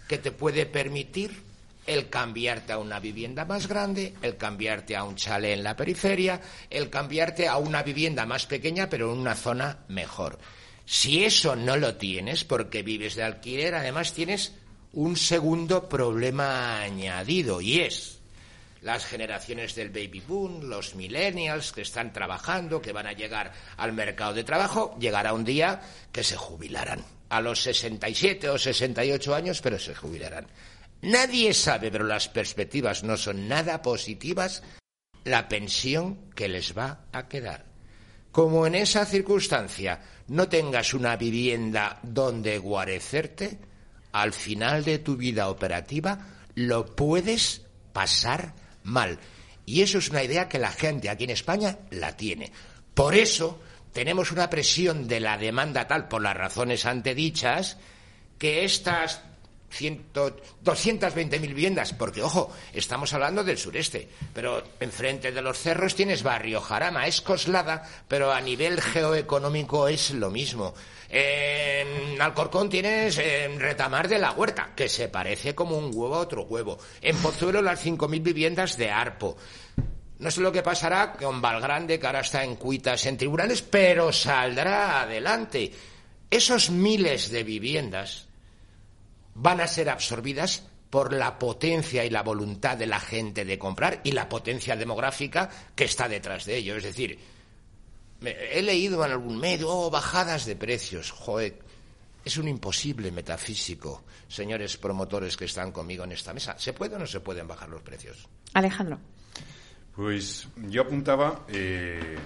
[0.09, 1.48] que te puede permitir
[1.89, 6.39] el cambiarte a una vivienda más grande, el cambiarte a un chalet en la periferia,
[6.69, 10.39] el cambiarte a una vivienda más pequeña pero en una zona mejor.
[10.85, 14.53] Si eso no lo tienes porque vives de alquiler, además tienes
[14.93, 18.19] un segundo problema añadido y es
[18.83, 23.95] las generaciones del baby boom, los millennials que están trabajando, que van a llegar al
[23.95, 25.81] mercado de trabajo, llegará un día
[26.13, 30.47] que se jubilarán a los 67 o 68 años, pero se jubilarán.
[31.03, 34.63] Nadie sabe, pero las perspectivas no son nada positivas,
[35.25, 37.67] la pensión que les va a quedar.
[38.33, 43.59] Como en esa circunstancia no tengas una vivienda donde guarecerte,
[44.13, 46.19] al final de tu vida operativa
[46.55, 49.19] lo puedes pasar mal.
[49.65, 52.53] Y eso es una idea que la gente aquí en España la tiene.
[52.95, 53.61] Por eso
[53.93, 57.77] tenemos una presión de la demanda tal, por las razones antedichas,
[58.39, 59.23] que estas
[59.71, 66.61] 220.000 viviendas, porque ojo, estamos hablando del sureste, pero enfrente de los cerros tienes barrio
[66.61, 70.75] Jarama, es Coslada, pero a nivel geoeconómico es lo mismo.
[71.11, 76.21] En Alcorcón tienes en Retamar de la Huerta, que se parece como un huevo a
[76.21, 76.79] otro huevo.
[77.01, 79.37] En Pozuelo las 5.000 viviendas de Arpo.
[80.19, 84.13] No sé lo que pasará con Valgrande, que ahora está en cuitas en tribunales, pero
[84.13, 85.73] saldrá adelante.
[86.31, 88.28] Esos miles de viviendas
[89.41, 94.01] van a ser absorbidas por la potencia y la voluntad de la gente de comprar
[94.05, 96.77] y la potencia demográfica que está detrás de ello.
[96.77, 97.19] Es decir,
[98.23, 101.13] he leído en algún medio, oh, bajadas de precios.
[101.13, 101.59] Joder,
[102.25, 106.59] es un imposible metafísico, señores promotores que están conmigo en esta mesa.
[106.59, 108.29] ¿Se puede o no se pueden bajar los precios?
[108.55, 108.99] Alejandro.
[109.95, 112.17] Pues yo apuntaba eh,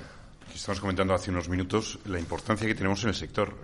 [0.55, 3.57] estamos comentando hace unos minutos la importancia que tenemos en el sector,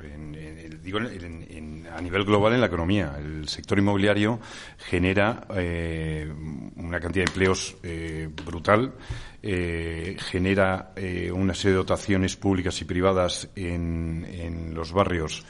[0.83, 3.17] digo a nivel global en la economía.
[3.19, 4.41] El sector inmobiliario
[4.79, 6.31] genera eh,
[6.77, 8.95] una cantidad de empleos eh, brutal,
[9.43, 10.93] eh, genera
[11.33, 15.45] una serie de dotaciones públicas y privadas en, en los barrios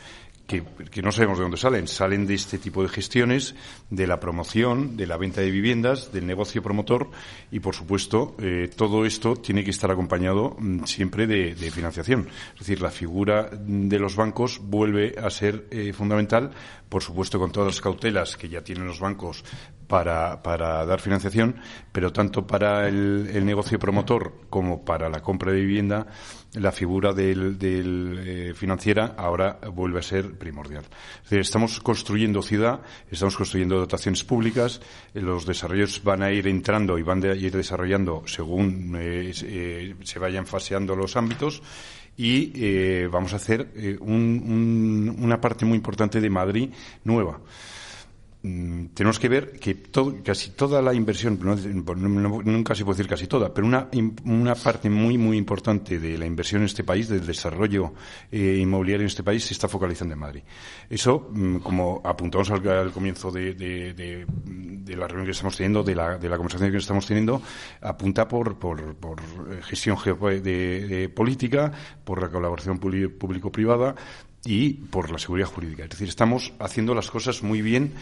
[0.48, 1.86] que, no sabemos de dónde salen.
[1.86, 3.54] Salen de este tipo de gestiones,
[3.90, 7.10] de la promoción, de la venta de viviendas, del negocio promotor
[7.52, 12.28] y, por supuesto, eh, todo esto tiene que estar acompañado mm, siempre de, financiación.
[12.54, 16.50] Es decir, la figura de los bancos vuelve a ser eh, fundamental,
[16.88, 19.44] por supuesto, con todas las cautelas que ya tienen los bancos
[19.86, 21.56] para, para dar financiación,
[21.92, 26.06] pero tanto para el, el negocio promotor como para la compra de vivienda
[26.54, 30.84] la figura del, eh, financiera ahora vuelve a ser primordial.
[31.30, 32.80] estamos construyendo ciudad,
[33.10, 34.80] estamos construyendo dotaciones públicas,
[35.14, 40.18] eh, los desarrollos van a ir entrando y van a ir desarrollando según eh, se
[40.18, 41.62] vayan faseando los ámbitos
[42.16, 43.68] y vamos a hacer
[44.00, 46.70] una parte muy importante de Madrid
[47.04, 47.38] nueva.
[48.40, 49.82] Mm, tenemos que ver que
[50.22, 53.88] casi toda la inversión, nunca se puede decir casi toda, pero una,
[54.24, 57.94] una parte muy, muy importante de la inversión en este país, del desarrollo
[58.30, 60.42] eh, inmobiliario en este país, se está focalizando en Madrid.
[60.88, 64.24] Eso, mm, como apuntamos al, comienzo de,
[64.86, 67.42] la reunión que estamos teniendo, de la, de la conversación que estamos teniendo,
[67.80, 69.20] apunta por, por, por
[69.62, 71.72] gestión de, política,
[72.04, 73.96] por la colaboración público-privada,
[74.44, 75.84] y por la seguridad jurídica.
[75.84, 77.94] Es decir, estamos haciendo las cosas muy bien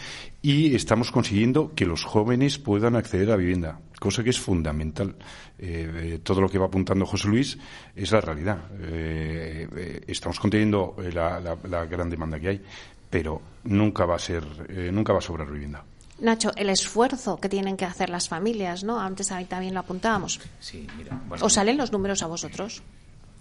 [0.42, 5.16] y estamos consiguiendo que los jóvenes puedan acceder a vivienda, cosa que es fundamental.
[5.58, 7.58] Eh, eh, todo lo que va apuntando José Luis
[7.94, 8.58] es la realidad.
[8.80, 12.62] Eh, estamos conteniendo la, la, gran demanda que hay,
[13.08, 14.44] pero nunca va a ser,
[14.92, 15.84] nunca va a sobrar vivienda.
[16.18, 18.98] Nacho, el esfuerzo que tienen que hacer las familias, ¿no?
[18.98, 20.40] Antes ahí también lo apuntábamos.
[20.60, 21.20] Sí, mira.
[21.40, 22.82] ¿Os salen los números a vosotros?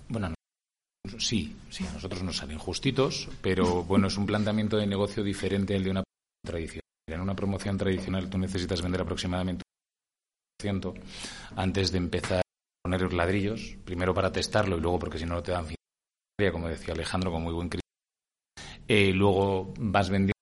[0.09, 0.34] Bueno,
[1.17, 5.75] Sí, sí, a nosotros nos salen justitos, pero bueno, es un planteamiento de negocio diferente
[5.75, 6.03] al de una
[6.45, 6.81] tradicional.
[7.07, 10.93] En una promoción tradicional tú necesitas vender aproximadamente un ciento
[11.55, 12.41] antes de empezar a
[12.83, 16.51] poner los ladrillos, primero para testarlo y luego porque si no, no te dan financiación,
[16.51, 17.85] como decía Alejandro, con muy buen criterio.
[18.87, 20.33] Eh, luego vas vendiendo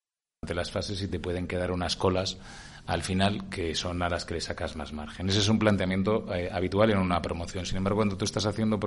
[0.42, 2.38] durante las fases y te pueden quedar unas colas
[2.86, 5.30] al final que son a las que le sacas más margen.
[5.30, 7.66] Ese es un planteamiento eh, habitual en una promoción.
[7.66, 8.80] Sin embargo, cuando tú estás haciendo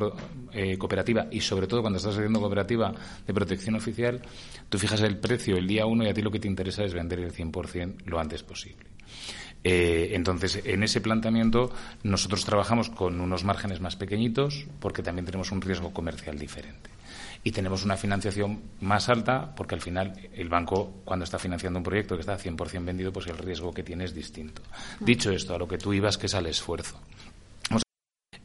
[0.53, 2.93] eh, cooperativa y sobre todo cuando estás haciendo cooperativa
[3.27, 4.21] de protección oficial,
[4.69, 6.93] tú fijas el precio el día uno y a ti lo que te interesa es
[6.93, 8.87] vender el 100% lo antes posible.
[9.65, 15.51] Eh, entonces, en ese planteamiento nosotros trabajamos con unos márgenes más pequeñitos porque también tenemos
[15.51, 16.91] un riesgo comercial diferente
[17.47, 21.85] y tenemos una financiación más alta porque al final el banco cuando está financiando un
[21.85, 24.63] proyecto que está 100% vendido pues el riesgo que tiene es distinto.
[24.99, 27.01] Dicho esto, a lo que tú ibas que es al esfuerzo.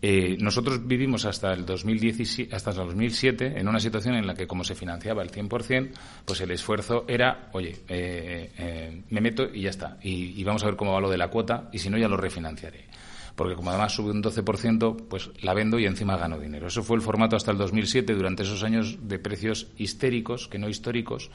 [0.03, 4.45] Eh, nosotros vivimos hasta el 2017, hasta el 2007 en una situación en la que
[4.45, 5.89] como se financiaba el 100%,
[6.23, 9.97] pues el esfuerzo era, oye, eh, eh, me meto y ya está.
[10.03, 12.07] Y, y, vamos a ver cómo va lo de la cuota y si no ya
[12.07, 12.85] lo refinanciaré
[13.41, 16.67] porque como además sube un 12%, pues la vendo y encima gano dinero.
[16.67, 20.69] Eso fue el formato hasta el 2007, durante esos años de precios histéricos, que no
[20.69, 21.31] históricos.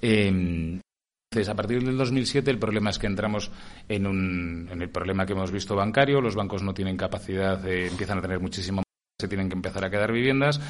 [0.00, 3.50] Eh, entonces, a partir del 2007 el problema es que entramos
[3.86, 8.16] en, un, en el problema que hemos visto bancario, los bancos no tienen capacidad, empiezan
[8.16, 8.82] a tener muchísimo
[9.20, 10.60] se tienen que empezar a quedar viviendas,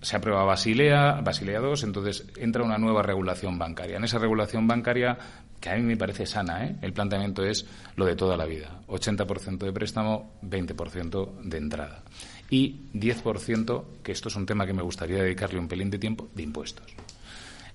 [0.00, 3.96] se aprueba Basilea, Basilea II, entonces entra una nueva regulación bancaria.
[3.98, 5.16] En esa regulación bancaria,
[5.62, 6.76] que a mí me parece sana, ¿eh?
[6.82, 8.80] el planteamiento es lo de toda la vida.
[8.88, 12.02] 80% de préstamo, 20% de entrada.
[12.50, 16.28] Y 10%, que esto es un tema que me gustaría dedicarle un pelín de tiempo,
[16.34, 16.92] de impuestos.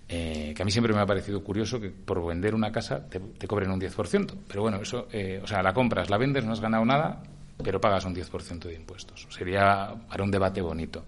[0.10, 3.48] Eh, que a mí siempre me ha parecido curioso que por vender una casa te,
[3.48, 4.36] cobren un 10%.
[4.50, 7.24] Pero bueno, eso, eh, o sea, la compras, la vendes, no has ganado nada,
[7.64, 9.28] pero pagas un 10% de impuestos.
[9.30, 11.06] Sería para un debate bonito.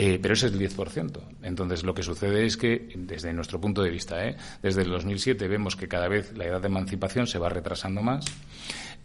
[0.00, 1.20] Eh, pero ese es el 10%.
[1.42, 4.36] Entonces, lo que sucede es que, desde nuestro punto de vista, ¿eh?
[4.62, 8.24] desde el 2007 vemos que cada vez la edad de emancipación se va retrasando más.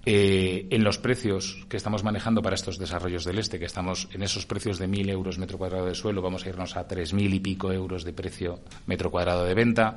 [0.06, 4.21] Eh, en los precios que estamos manejando para estos desarrollos del este, que estamos en
[4.21, 7.39] esos precios de 1.000 euros metro cuadrado de suelo, vamos a irnos a 3.000 y
[7.39, 9.95] pico euros de precio metro cuadrado de venta.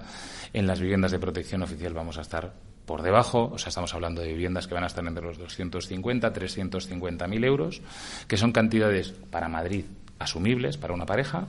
[0.53, 2.55] En las viviendas de protección oficial vamos a estar
[2.87, 6.33] por debajo, o sea, estamos hablando de viviendas que van a estar entre los 250
[6.33, 7.83] 350 mil euros,
[8.29, 9.87] que son cantidades para Madrid
[10.19, 11.47] asumibles para una pareja.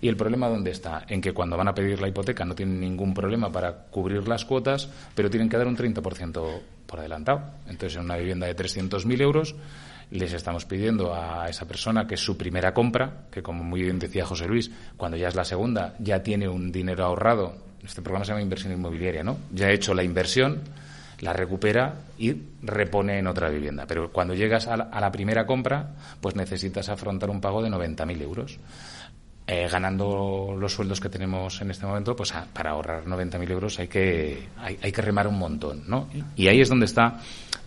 [0.00, 1.04] Y el problema dónde está?
[1.08, 4.44] En que cuando van a pedir la hipoteca no tienen ningún problema para cubrir las
[4.44, 7.42] cuotas, pero tienen que dar un 30% por adelantado.
[7.68, 9.54] Entonces, en una vivienda de 300.000 euros,
[10.10, 13.98] les estamos pidiendo a esa persona que es su primera compra, que como muy bien
[13.98, 18.24] decía José Luis, cuando ya es la segunda, ya tiene un dinero ahorrado este programa
[18.24, 19.38] se llama inversión inmobiliaria, ¿no?
[19.52, 20.60] Ya he hecho la inversión,
[21.20, 23.86] la recupera y repone en otra vivienda.
[23.86, 28.58] Pero cuando llegas a la, primera compra, pues necesitas afrontar un pago de 90.000 euros.
[29.46, 33.88] Eh, ganando los sueldos que tenemos en este momento, pues para ahorrar 90.000 euros hay
[33.88, 36.08] que, hay, hay, que remar un montón, ¿no?
[36.36, 37.18] Y ahí es donde está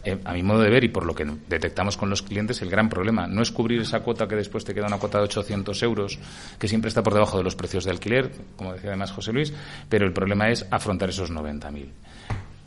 [0.06, 2.70] eh, a mi modo de ver y por lo que detectamos con los clientes, el
[2.70, 5.82] gran problema no es cubrir esa cuota que después te queda una cuota de 800
[5.84, 6.20] euros,
[6.60, 9.54] que siempre está por debajo de los precios de alquiler, como decía además José Luis,
[9.88, 11.88] pero el problema es afrontar esos 90.000.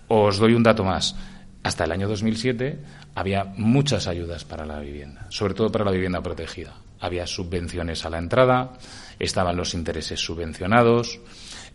[0.08, 1.16] Os doy un dato más.
[1.62, 2.78] Hasta el año 2007
[3.14, 6.74] había muchas ayudas para la vivienda, sobre todo para la vivienda protegida.
[7.00, 8.74] Había subvenciones a la entrada,
[9.18, 11.20] estaban los intereses subvencionados,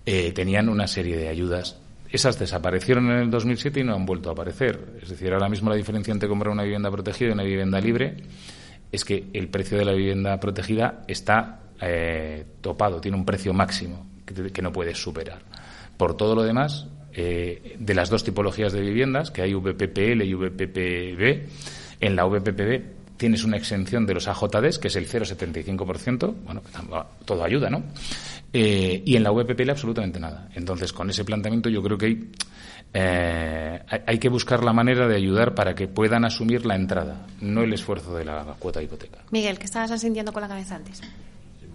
[0.05, 1.77] eh, tenían una serie de ayudas
[2.11, 4.97] esas desaparecieron en el 2007 y no han vuelto a aparecer.
[5.01, 8.17] Es decir, ahora mismo la diferencia entre comprar una vivienda protegida y una vivienda libre
[8.91, 14.07] es que el precio de la vivienda protegida está eh, topado, tiene un precio máximo
[14.25, 15.39] que, no puedes superar.
[15.95, 20.33] Por todo lo demás, eh, de las dos tipologías de viviendas, que hay VPPL y
[20.33, 21.47] VPPB,
[21.99, 26.63] en la VPPB tienes una exención de los AJDs, que es el 0,75%, bueno,
[27.23, 27.83] todo ayuda, ¿no?
[28.51, 30.49] Eh, y en la VPPL absolutamente nada.
[30.55, 32.29] Entonces, con ese planteamiento yo creo que
[32.93, 37.27] eh, hay, hay, que buscar la manera de ayudar para que puedan asumir la entrada,
[37.41, 39.19] no el esfuerzo de la cuota de hipoteca.
[39.29, 41.01] Miguel, ¿qué estabas asintiendo con la cabeza antes?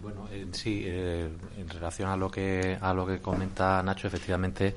[0.03, 4.75] Bueno, eh, sí, en relación a lo que a lo que comenta Nacho, efectivamente,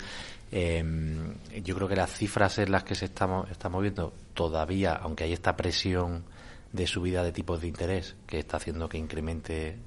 [0.51, 5.33] yo creo que las cifras en las que se estamos estamos viendo todavía, aunque hay
[5.33, 6.23] esta presión
[6.71, 9.77] de subida de tipos de interés que está haciendo que incremente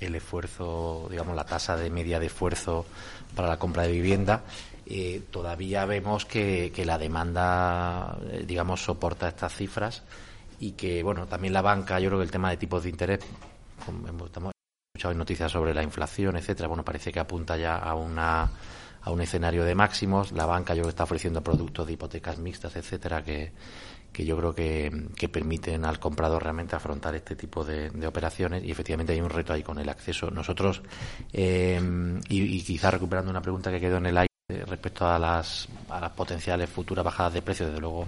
[0.00, 2.86] el esfuerzo, digamos, la tasa de media de esfuerzo
[3.36, 4.42] para la compra de vivienda,
[4.86, 10.02] eh, todavía vemos que, la demanda, eh, digamos, soporta estas cifras
[10.58, 13.20] y que, bueno, también la banca, yo creo que el tema de tipos de interés,
[13.88, 14.30] hemos
[14.94, 18.50] escuchado noticias sobre la inflación, etcétera, bueno, parece que apunta ya a una
[19.02, 20.32] a un escenario de máximos.
[20.32, 23.52] La banca yo que está ofreciendo productos de hipotecas mixtas, etcétera, que,
[24.12, 28.70] que yo creo que, que, permiten al comprador realmente afrontar este tipo de, operaciones y
[28.70, 30.30] efectivamente hay un reto ahí con el acceso.
[30.30, 30.82] Nosotros,
[31.32, 31.80] eh,
[32.28, 34.32] y, y quizá recuperando una pregunta que quedó en el aire
[34.66, 38.06] respecto a las, a las potenciales futuras bajadas de precios, desde luego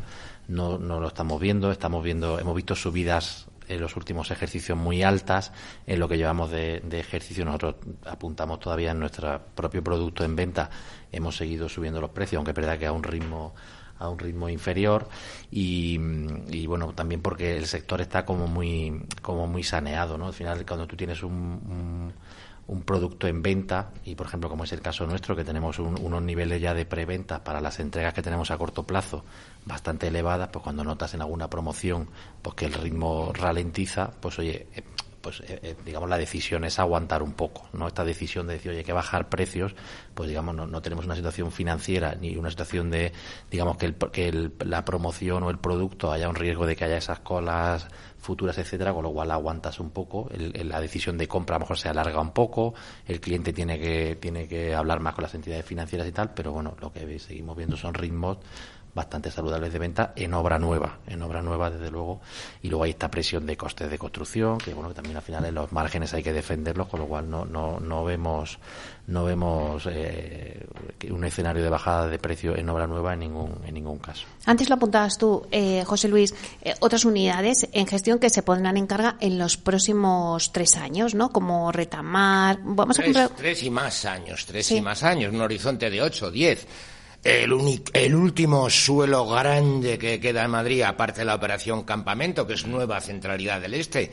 [0.49, 5.03] no, no lo estamos viendo, estamos viendo, hemos visto subidas en los últimos ejercicios muy
[5.03, 5.53] altas
[5.87, 7.45] en lo que llevamos de, ejercicio.
[7.45, 10.71] Nosotros apuntamos todavía en nuestro propio producto en venta.
[11.13, 13.55] Hemos seguido subiendo los precios, aunque es verdad que a un ritmo
[13.97, 15.09] a un ritmo inferior
[15.53, 20.67] y, bueno también porque el sector está como muy como muy saneado no al final
[20.67, 22.13] cuando tú tienes un,
[22.67, 26.23] un, producto en venta y por ejemplo como es el caso nuestro que tenemos unos
[26.23, 29.25] niveles ya de preventa para las entregas que tenemos a corto plazo
[29.67, 32.09] bastante elevadas pues cuando notas en alguna promoción
[32.43, 34.67] pues que el ritmo ralentiza pues oye
[35.25, 37.89] pues eh, eh, digamos la decisión es aguantar un poco, ¿no?
[37.89, 39.75] Esta decisión de decir, oye, hay que bajar precios,
[40.13, 43.11] pues digamos no, no tenemos una situación financiera ni una situación de,
[43.51, 46.99] digamos que, el, que la promoción o el producto haya un riesgo de que haya
[46.99, 51.59] esas colas futuras, etcétera, con lo cual aguantas un poco, la decisión de compra a
[51.59, 52.75] lo mejor se alarga un poco,
[53.07, 56.53] el cliente tiene que tiene que hablar más con las entidades financieras y tal, pero
[56.53, 58.39] bueno, lo que seguimos viendo son ritmos
[58.95, 62.21] bastante saludables de venta en obra nueva, en obra nueva desde luego,
[62.63, 65.45] y luego hay esta presión de costes de construcción, que bueno, que también al final
[65.45, 68.59] en los márgenes hay que defenderlos, con lo cual no, no, no vemos
[69.07, 70.67] no vemos eh,
[71.11, 74.27] un escenario de bajada de precio en obra nueva en ningún, en ningún caso.
[74.47, 78.77] Antes lo apuntabas tú, eh, José Luis, eh, otras unidades en gestión que se pondrán
[78.77, 81.31] en carga en los próximos tres años, ¿no?
[81.31, 82.61] Como Retamar.
[82.63, 86.31] Vamos tres, a tres y más años, tres y más años, un horizonte de ocho,
[86.31, 86.67] diez
[87.25, 92.55] el, el, último suelo grande que queda en Madrid, aparte de la operación Campamento, que
[92.55, 94.13] es nueva centralidad del Este,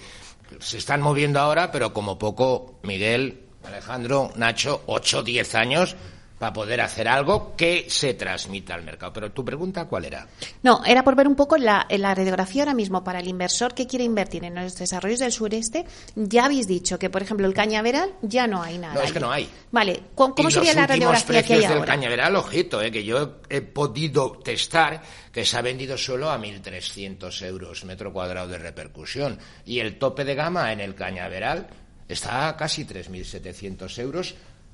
[0.59, 5.95] se están moviendo ahora, pero como poco, Miguel, Alejandro, Nacho, ocho, o diez años
[6.41, 9.13] para poder hacer algo que se transmita al mercado.
[9.13, 10.27] Pero tu pregunta, ¿cuál era?
[10.63, 13.85] No, era por ver un poco la, la radiografía ahora mismo para el inversor que
[13.85, 15.85] quiere invertir en los desarrollos del sureste.
[16.15, 18.95] Ya habéis dicho que, por ejemplo, el cañaveral ya no hay nada.
[18.95, 19.47] No, es que no hay.
[19.69, 24.31] Vale, ¿cómo, sería la radiografía que hay del cañaveral, ojito, eh, que yo he podido
[24.43, 24.99] testar
[25.31, 29.37] que se ha vendido solo a 1.300 euros metro cuadrado de repercusión.
[29.63, 31.67] Y el tope de gama en el cañaveral
[32.07, 34.33] está a casi 3.700 euros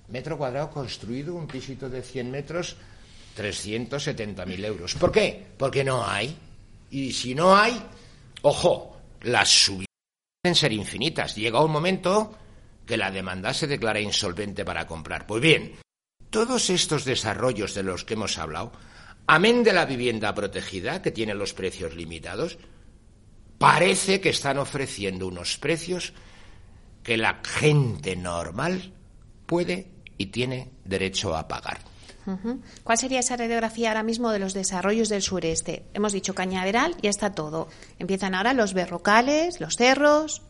[0.09, 2.75] metro cuadrado construido, un pisito de 100 metros,
[3.37, 4.95] 370.000 euros.
[4.95, 5.45] ¿Por qué?
[5.57, 6.35] Porque no hay.
[6.89, 7.81] Y si no hay,
[8.41, 9.87] ojo, las subidas
[10.41, 11.35] pueden ser infinitas.
[11.35, 12.35] Llega un momento
[12.85, 15.27] que la demanda se declara insolvente para comprar.
[15.27, 15.73] Pues bien,
[16.29, 18.71] todos estos desarrollos de los que hemos hablado,
[19.27, 22.57] amén de la vivienda protegida, que tiene los precios limitados,
[23.57, 26.13] parece que están ofreciendo unos precios
[27.03, 28.93] que la gente normal
[29.45, 31.79] puede y tiene derecho a pagar.
[32.83, 35.83] ¿Cuál sería esa radiografía ahora mismo de los desarrollos del sureste?
[35.93, 37.69] Hemos dicho Cañaveral, ya está todo.
[37.99, 40.41] Empiezan ahora los berrocales, los cerros.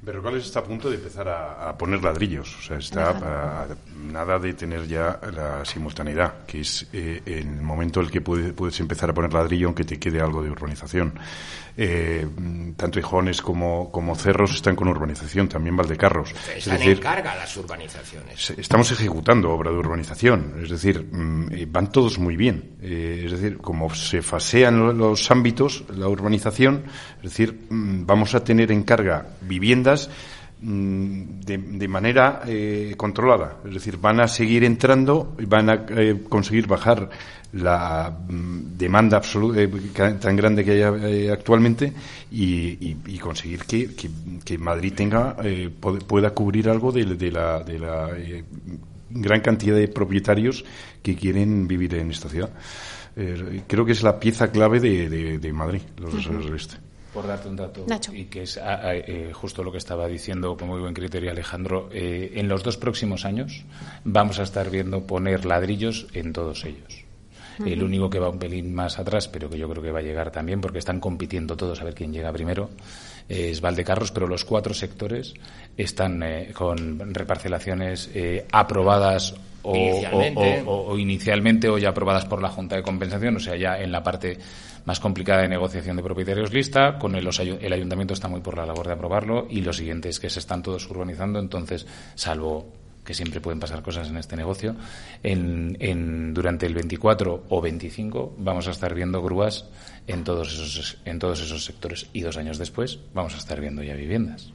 [0.00, 3.66] Berrocales está a punto de empezar a, poner ladrillos, o sea, está a,
[3.96, 8.78] nada de tener ya la simultaneidad, que es eh, el momento en el que puedes
[8.78, 11.14] empezar a poner ladrillo aunque te quede algo de urbanización.
[11.80, 12.26] Eh,
[12.76, 16.30] tanto Hijones como, como Cerros están con urbanización, también Valdecarros.
[16.30, 18.50] Están es decir, en carga las urbanizaciones.
[18.50, 22.76] Estamos ejecutando obra de urbanización, es decir, mm, eh, van todos muy bien.
[22.82, 26.82] es decir, como se fasean los ámbitos, la urbanización,
[27.18, 30.10] es decir, mm, vamos a tener en carga viviendas
[30.60, 33.58] Mm, de, manera eh, controlada.
[33.64, 37.08] Es decir, van a seguir entrando y van a eh, conseguir bajar
[37.52, 39.68] la mm, demanda absoluta eh,
[40.20, 41.92] tan grande que hay actualmente
[42.32, 45.36] y, conseguir que, Madrid tenga
[45.80, 48.10] pueda cubrir algo de, la, de la
[49.10, 50.64] gran cantidad de propietarios
[51.02, 52.50] que quieren vivir en esta ciudad.
[53.66, 57.56] creo que es la pieza clave de, Madrid, los desarrollos del este por darte un
[57.56, 60.94] dato, y que es ah, ah, eh, justo lo que estaba diciendo con muy buen
[60.94, 63.64] criterio Alejandro, eh, en los dos próximos años
[64.04, 67.04] vamos a estar viendo poner ladrillos en todos ellos.
[67.64, 70.02] El único que va un pelín más atrás, pero que yo creo que va a
[70.02, 72.70] llegar también, porque están compitiendo todos a ver quién llega primero,
[73.28, 75.34] es Valdecarros, pero los cuatro sectores
[75.76, 78.10] están eh, con reparcelaciones
[78.52, 79.72] aprobadas o
[80.66, 84.02] o, inicialmente o ya aprobadas por la Junta de Compensación, o sea, ya en la
[84.02, 84.38] parte
[84.84, 87.28] más complicada de negociación de propietarios lista, con el,
[87.60, 90.38] el ayuntamiento está muy por la labor de aprobarlo y lo siguiente es que se
[90.38, 92.72] están todos urbanizando, entonces, salvo
[93.04, 94.76] que siempre pueden pasar cosas en este negocio,
[95.22, 99.64] en, en, durante el 24 o 25 vamos a estar viendo grúas
[100.08, 103.82] en todos esos en todos esos sectores y dos años después vamos a estar viendo
[103.82, 104.52] ya viviendas.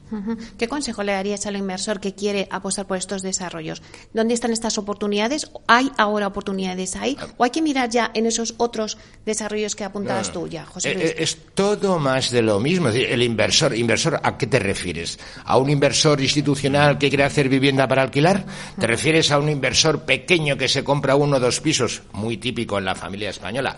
[0.58, 3.82] ¿Qué consejo le darías al inversor que quiere apostar por estos desarrollos?
[4.12, 5.50] ¿Dónde están estas oportunidades?
[5.66, 7.16] ¿Hay ahora oportunidades ahí?
[7.36, 10.96] ¿O hay que mirar ya en esos otros desarrollos que apuntabas tú ya, José eh,
[10.98, 12.88] eh, Es, todo más de lo mismo.
[12.88, 15.18] El inversor, inversor, ¿a qué te refieres?
[15.44, 18.44] ¿A un inversor institucional que quiere hacer vivienda para alquilar?
[18.78, 22.02] ¿Te refieres a un inversor pequeño que se compra uno o dos pisos?
[22.12, 23.76] Muy típico en la familia española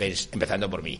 [0.00, 0.98] empezando por mí,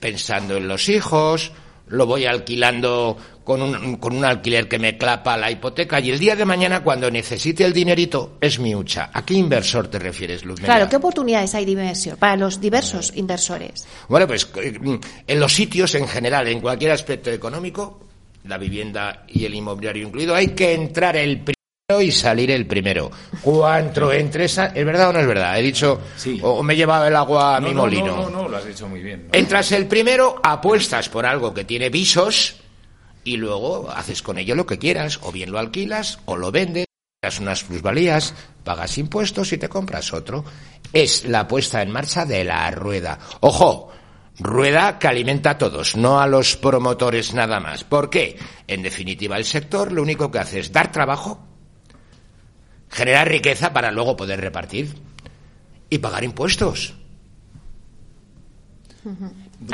[0.00, 1.52] pensando en los hijos,
[1.88, 6.18] lo voy alquilando con un, con un alquiler que me clapa la hipoteca y el
[6.18, 9.10] día de mañana cuando necesite el dinerito es mi hucha.
[9.12, 10.60] ¿A qué inversor te refieres, Luz?
[10.60, 13.86] Claro, ¿qué oportunidades hay de inversión para los diversos inversores?
[14.08, 14.78] Bueno, pues eh,
[15.26, 18.00] en los sitios en general, en cualquier aspecto económico,
[18.44, 21.42] la vivienda y el inmobiliario incluido, hay que entrar el
[21.90, 23.10] y salir el primero.
[23.40, 24.66] ¿Cuánto entre esa?
[24.66, 25.58] ¿Es verdad o no es verdad?
[25.58, 25.98] He dicho,
[26.42, 28.14] o, me he llevado el agua a mi molino.
[28.14, 29.30] No, no, no, lo has dicho muy bien.
[29.32, 32.56] Entras el primero, apuestas por algo que tiene visos
[33.24, 35.18] y luego haces con ello lo que quieras.
[35.22, 36.84] O bien lo alquilas o lo vendes,
[37.22, 38.34] das unas plusvalías,
[38.64, 40.44] pagas impuestos y te compras otro.
[40.92, 43.18] Es la puesta en marcha de la rueda.
[43.40, 43.92] Ojo,
[44.40, 47.82] Rueda que alimenta a todos, no a los promotores nada más.
[47.82, 48.38] ¿Por qué?
[48.68, 51.47] En definitiva, el sector lo único que hace es dar trabajo
[52.90, 54.94] generar riqueza para luego poder repartir
[55.90, 56.94] y pagar impuestos.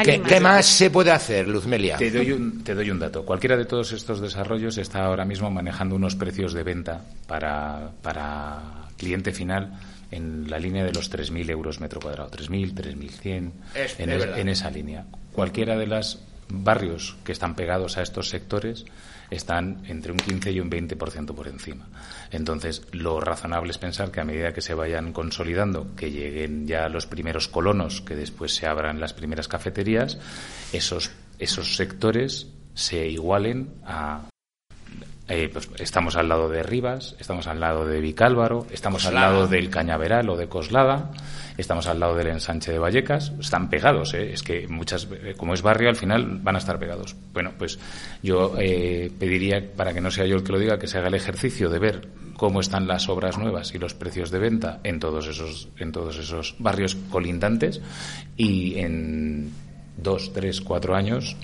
[0.02, 0.66] ¿Qué, más?
[0.66, 1.96] se puede hacer, Luzmelia?
[1.96, 3.24] Te doy, un, te doy un dato.
[3.24, 8.88] Cualquiera de todos estos desarrollos está ahora mismo manejando unos precios de venta para, para
[8.96, 9.78] cliente final
[10.10, 12.30] en la línea de los 3.000 euros metro cuadrado.
[12.30, 13.50] 3.000, 3.100,
[13.98, 15.04] en, en esa línea.
[15.32, 18.84] Cualquiera de los barrios que están pegados a estos sectores
[19.36, 21.88] están entre un 15 y un 20% por encima.
[22.30, 26.88] Entonces, lo razonable es pensar que a medida que se vayan consolidando, que lleguen ya
[26.88, 30.18] los primeros colonos, que después se abran las primeras cafeterías,
[30.72, 34.28] esos, esos sectores se igualen a
[35.28, 39.46] eh, pues estamos al lado de Rivas, estamos al lado de Vicálvaro, estamos al lado
[39.46, 41.10] del Cañaveral o de Coslada,
[41.56, 44.32] estamos al lado del ensanche de Vallecas, están pegados, ¿eh?
[44.32, 47.16] es que muchas, eh, como es barrio, al final van a estar pegados.
[47.32, 47.78] Bueno, pues
[48.22, 51.14] yo pediría, para que no sea yo el que lo diga, que se haga el
[51.14, 55.26] ejercicio de ver cómo están las obras nuevas y los precios de venta en todos
[55.26, 57.80] esos, en todos esos barrios colindantes
[58.36, 59.52] y en
[59.96, 61.36] dos, tres, cuatro años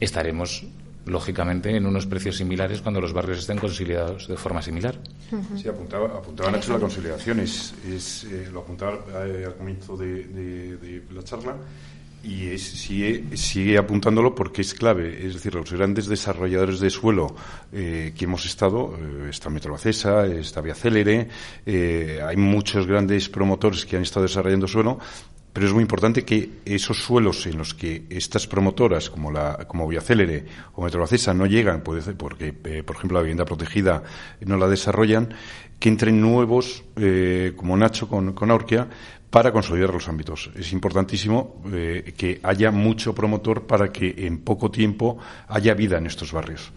[0.00, 0.64] estaremos
[1.08, 4.98] lógicamente en unos precios similares cuando los barrios estén consolidados de forma similar.
[5.56, 7.74] Sí, apuntaba, apuntaba Nacho la conciliación, es,
[8.24, 11.56] eh, lo apuntaba eh, al comienzo de, la charla
[12.22, 15.26] y sigue, sigue apuntándolo porque es clave.
[15.26, 17.34] Es decir, los grandes desarrolladores de suelo
[17.72, 18.98] eh, que hemos estado,
[19.28, 21.28] está Metrobacesa, está Vía Célere,
[21.66, 24.98] hay muchos grandes promotores que han estado desarrollando suelo
[25.52, 29.88] pero es muy importante que esos suelos en los que estas promotoras, como la como
[29.88, 30.44] Viacélere
[30.74, 34.02] o Metrobacesa, no llegan, puede ser porque, eh, por ejemplo, la vivienda protegida
[34.40, 35.34] no la desarrollan,
[35.78, 38.88] que entren nuevos, eh, como Nacho con, con Aurquia,
[39.30, 40.50] para consolidar los ámbitos.
[40.56, 45.18] Es importantísimo eh, que haya mucho promotor para que en poco tiempo
[45.48, 46.72] haya vida en estos barrios.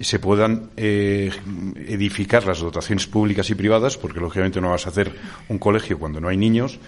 [0.00, 5.14] Se puedan edificar las dotaciones públicas y privadas, porque lógicamente no vas a hacer
[5.48, 6.80] un colegio cuando no hay niños,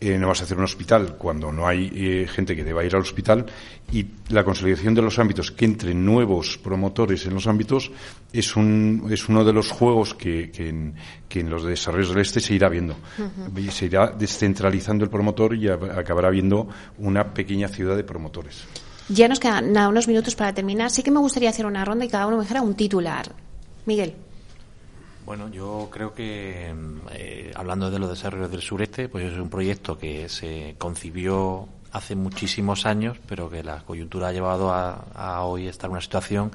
[0.00, 2.94] eh, no vas a hacer un hospital cuando no hay eh, gente que deba ir
[2.94, 3.44] al hospital
[3.92, 7.90] y la consolidación de los ámbitos, que entren nuevos promotores en los ámbitos,
[8.32, 10.68] es, un, es uno de los juegos que, que,
[11.40, 12.96] en, los desarrollos del este se irá viendo.
[13.70, 18.64] Se irá descentralizando el promotor y acabará viendo una pequeña ciudad de promotores.
[19.08, 20.90] Ya nos quedan unos minutos para terminar.
[20.90, 23.32] Sí que me gustaría hacer una ronda y cada uno me dijera un titular.
[23.84, 24.14] Miguel.
[25.24, 26.74] Bueno, yo creo que,
[27.12, 32.14] eh, hablando de los desarrollos del sureste, pues es un proyecto que se concibió hace
[32.14, 36.50] muchísimos años, pero que la coyuntura ha llevado a, hoy estar en una situación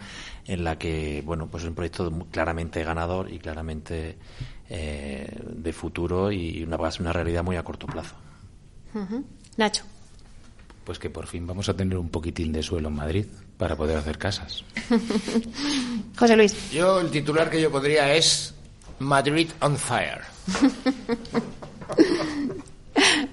[0.46, 4.18] en la que, bueno, pues es un proyecto claramente ganador y claramente
[4.70, 8.16] eh, de futuro y una, una realidad muy a corto plazo.
[9.58, 9.84] Nacho.
[10.86, 13.26] Pues que por fin vamos a tener un poquitín de suelo en Madrid
[13.58, 14.64] para poder hacer casas.
[16.18, 16.72] José Luis.
[16.72, 18.55] Yo el titular que yo podría es
[19.00, 20.22] Madrid on fire.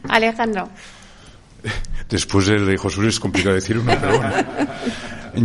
[0.08, 0.68] Alejandro.
[2.08, 4.20] Después del de José es complicado decir uno, pero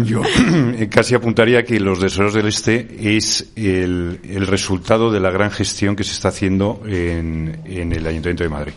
[0.03, 0.22] Yo
[0.89, 6.03] casi apuntaría que los desarrollos del Este es el, resultado de la gran gestión que
[6.03, 8.74] se está haciendo en, el Ayuntamiento de Madrid,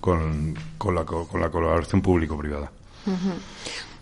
[0.00, 0.54] con,
[0.94, 2.70] la, colaboración público-privada.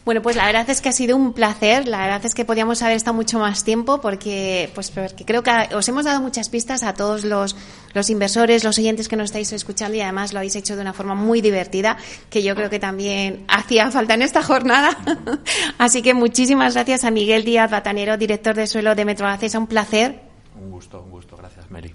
[0.07, 1.89] Bueno, pues la verdad es que ha sido un placer.
[1.89, 5.51] La verdad es que podíamos haber estado mucho más tiempo porque, pues, porque creo que
[5.75, 7.57] os hemos dado muchas pistas a todos los,
[7.93, 10.93] los inversores, los oyentes que nos estáis escuchando y además lo habéis hecho de una
[10.93, 11.97] forma muy divertida
[12.31, 14.97] que yo creo que también hacía falta en esta jornada.
[15.79, 19.67] Así que muchísimas gracias a Miguel Díaz Batanero, director de suelo de Metro Es Un
[19.67, 20.21] placer.
[20.55, 21.37] Un gusto, un gusto.
[21.37, 21.93] Gracias, Mary.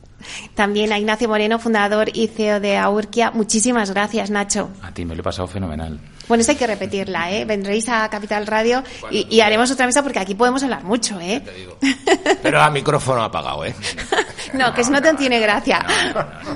[0.56, 3.32] También a Ignacio Moreno, fundador y CEO de Aurquia.
[3.32, 4.70] Muchísimas gracias, Nacho.
[4.82, 6.00] A ti me lo he pasado fenomenal.
[6.28, 7.44] Bueno, esta hay que repetirla, ¿eh?
[7.44, 11.42] Vendréis a Capital Radio y, haremos otra mesa porque aquí podemos hablar mucho, ¿eh?
[12.42, 13.76] Pero a micrófono apagado, ¿eh?
[14.54, 15.86] no, que si no te tiene gracia.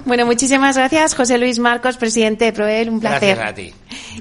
[0.05, 3.35] bueno, muchísimas gracias, José Luis Marcos, presidente de Proel, un placer.
[3.35, 3.73] Gracias a ti.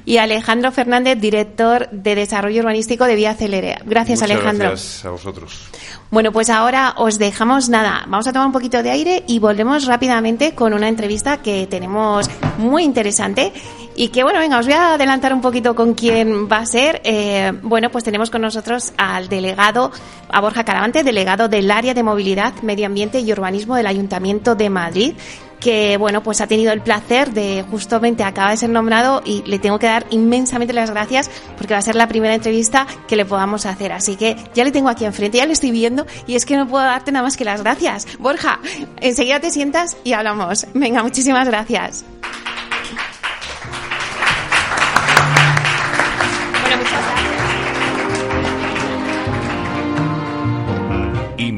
[0.04, 3.78] Y Alejandro Fernández, director de Desarrollo Urbanístico de Vía Celere.
[3.84, 4.70] Gracias, Alejandro.
[4.70, 5.68] Gracias a vosotros.
[6.14, 8.04] Bueno, pues ahora os dejamos nada.
[8.06, 12.30] Vamos a tomar un poquito de aire y volvemos rápidamente con una entrevista que tenemos
[12.56, 13.52] muy interesante
[13.96, 17.00] y que bueno, venga, os voy a adelantar un poquito con quién va a ser.
[17.04, 19.92] Eh, bueno, pues tenemos con nosotros al delegado,
[20.28, 24.68] a Borja Caravante, delegado del área de movilidad, medio ambiente y urbanismo del Ayuntamiento de
[24.68, 25.14] Madrid,
[25.60, 29.58] que bueno, pues ha tenido el placer de justamente acaba de ser nombrado y le
[29.58, 33.24] tengo que dar inmensamente las gracias porque va a ser la primera entrevista que le
[33.24, 33.92] podamos hacer.
[33.92, 36.66] Así que ya le tengo aquí enfrente, ya le estoy viendo y es que no
[36.66, 38.06] puedo darte nada más que las gracias.
[38.18, 38.58] Borja,
[39.00, 40.66] enseguida te sientas y hablamos.
[40.74, 42.04] Venga, muchísimas gracias.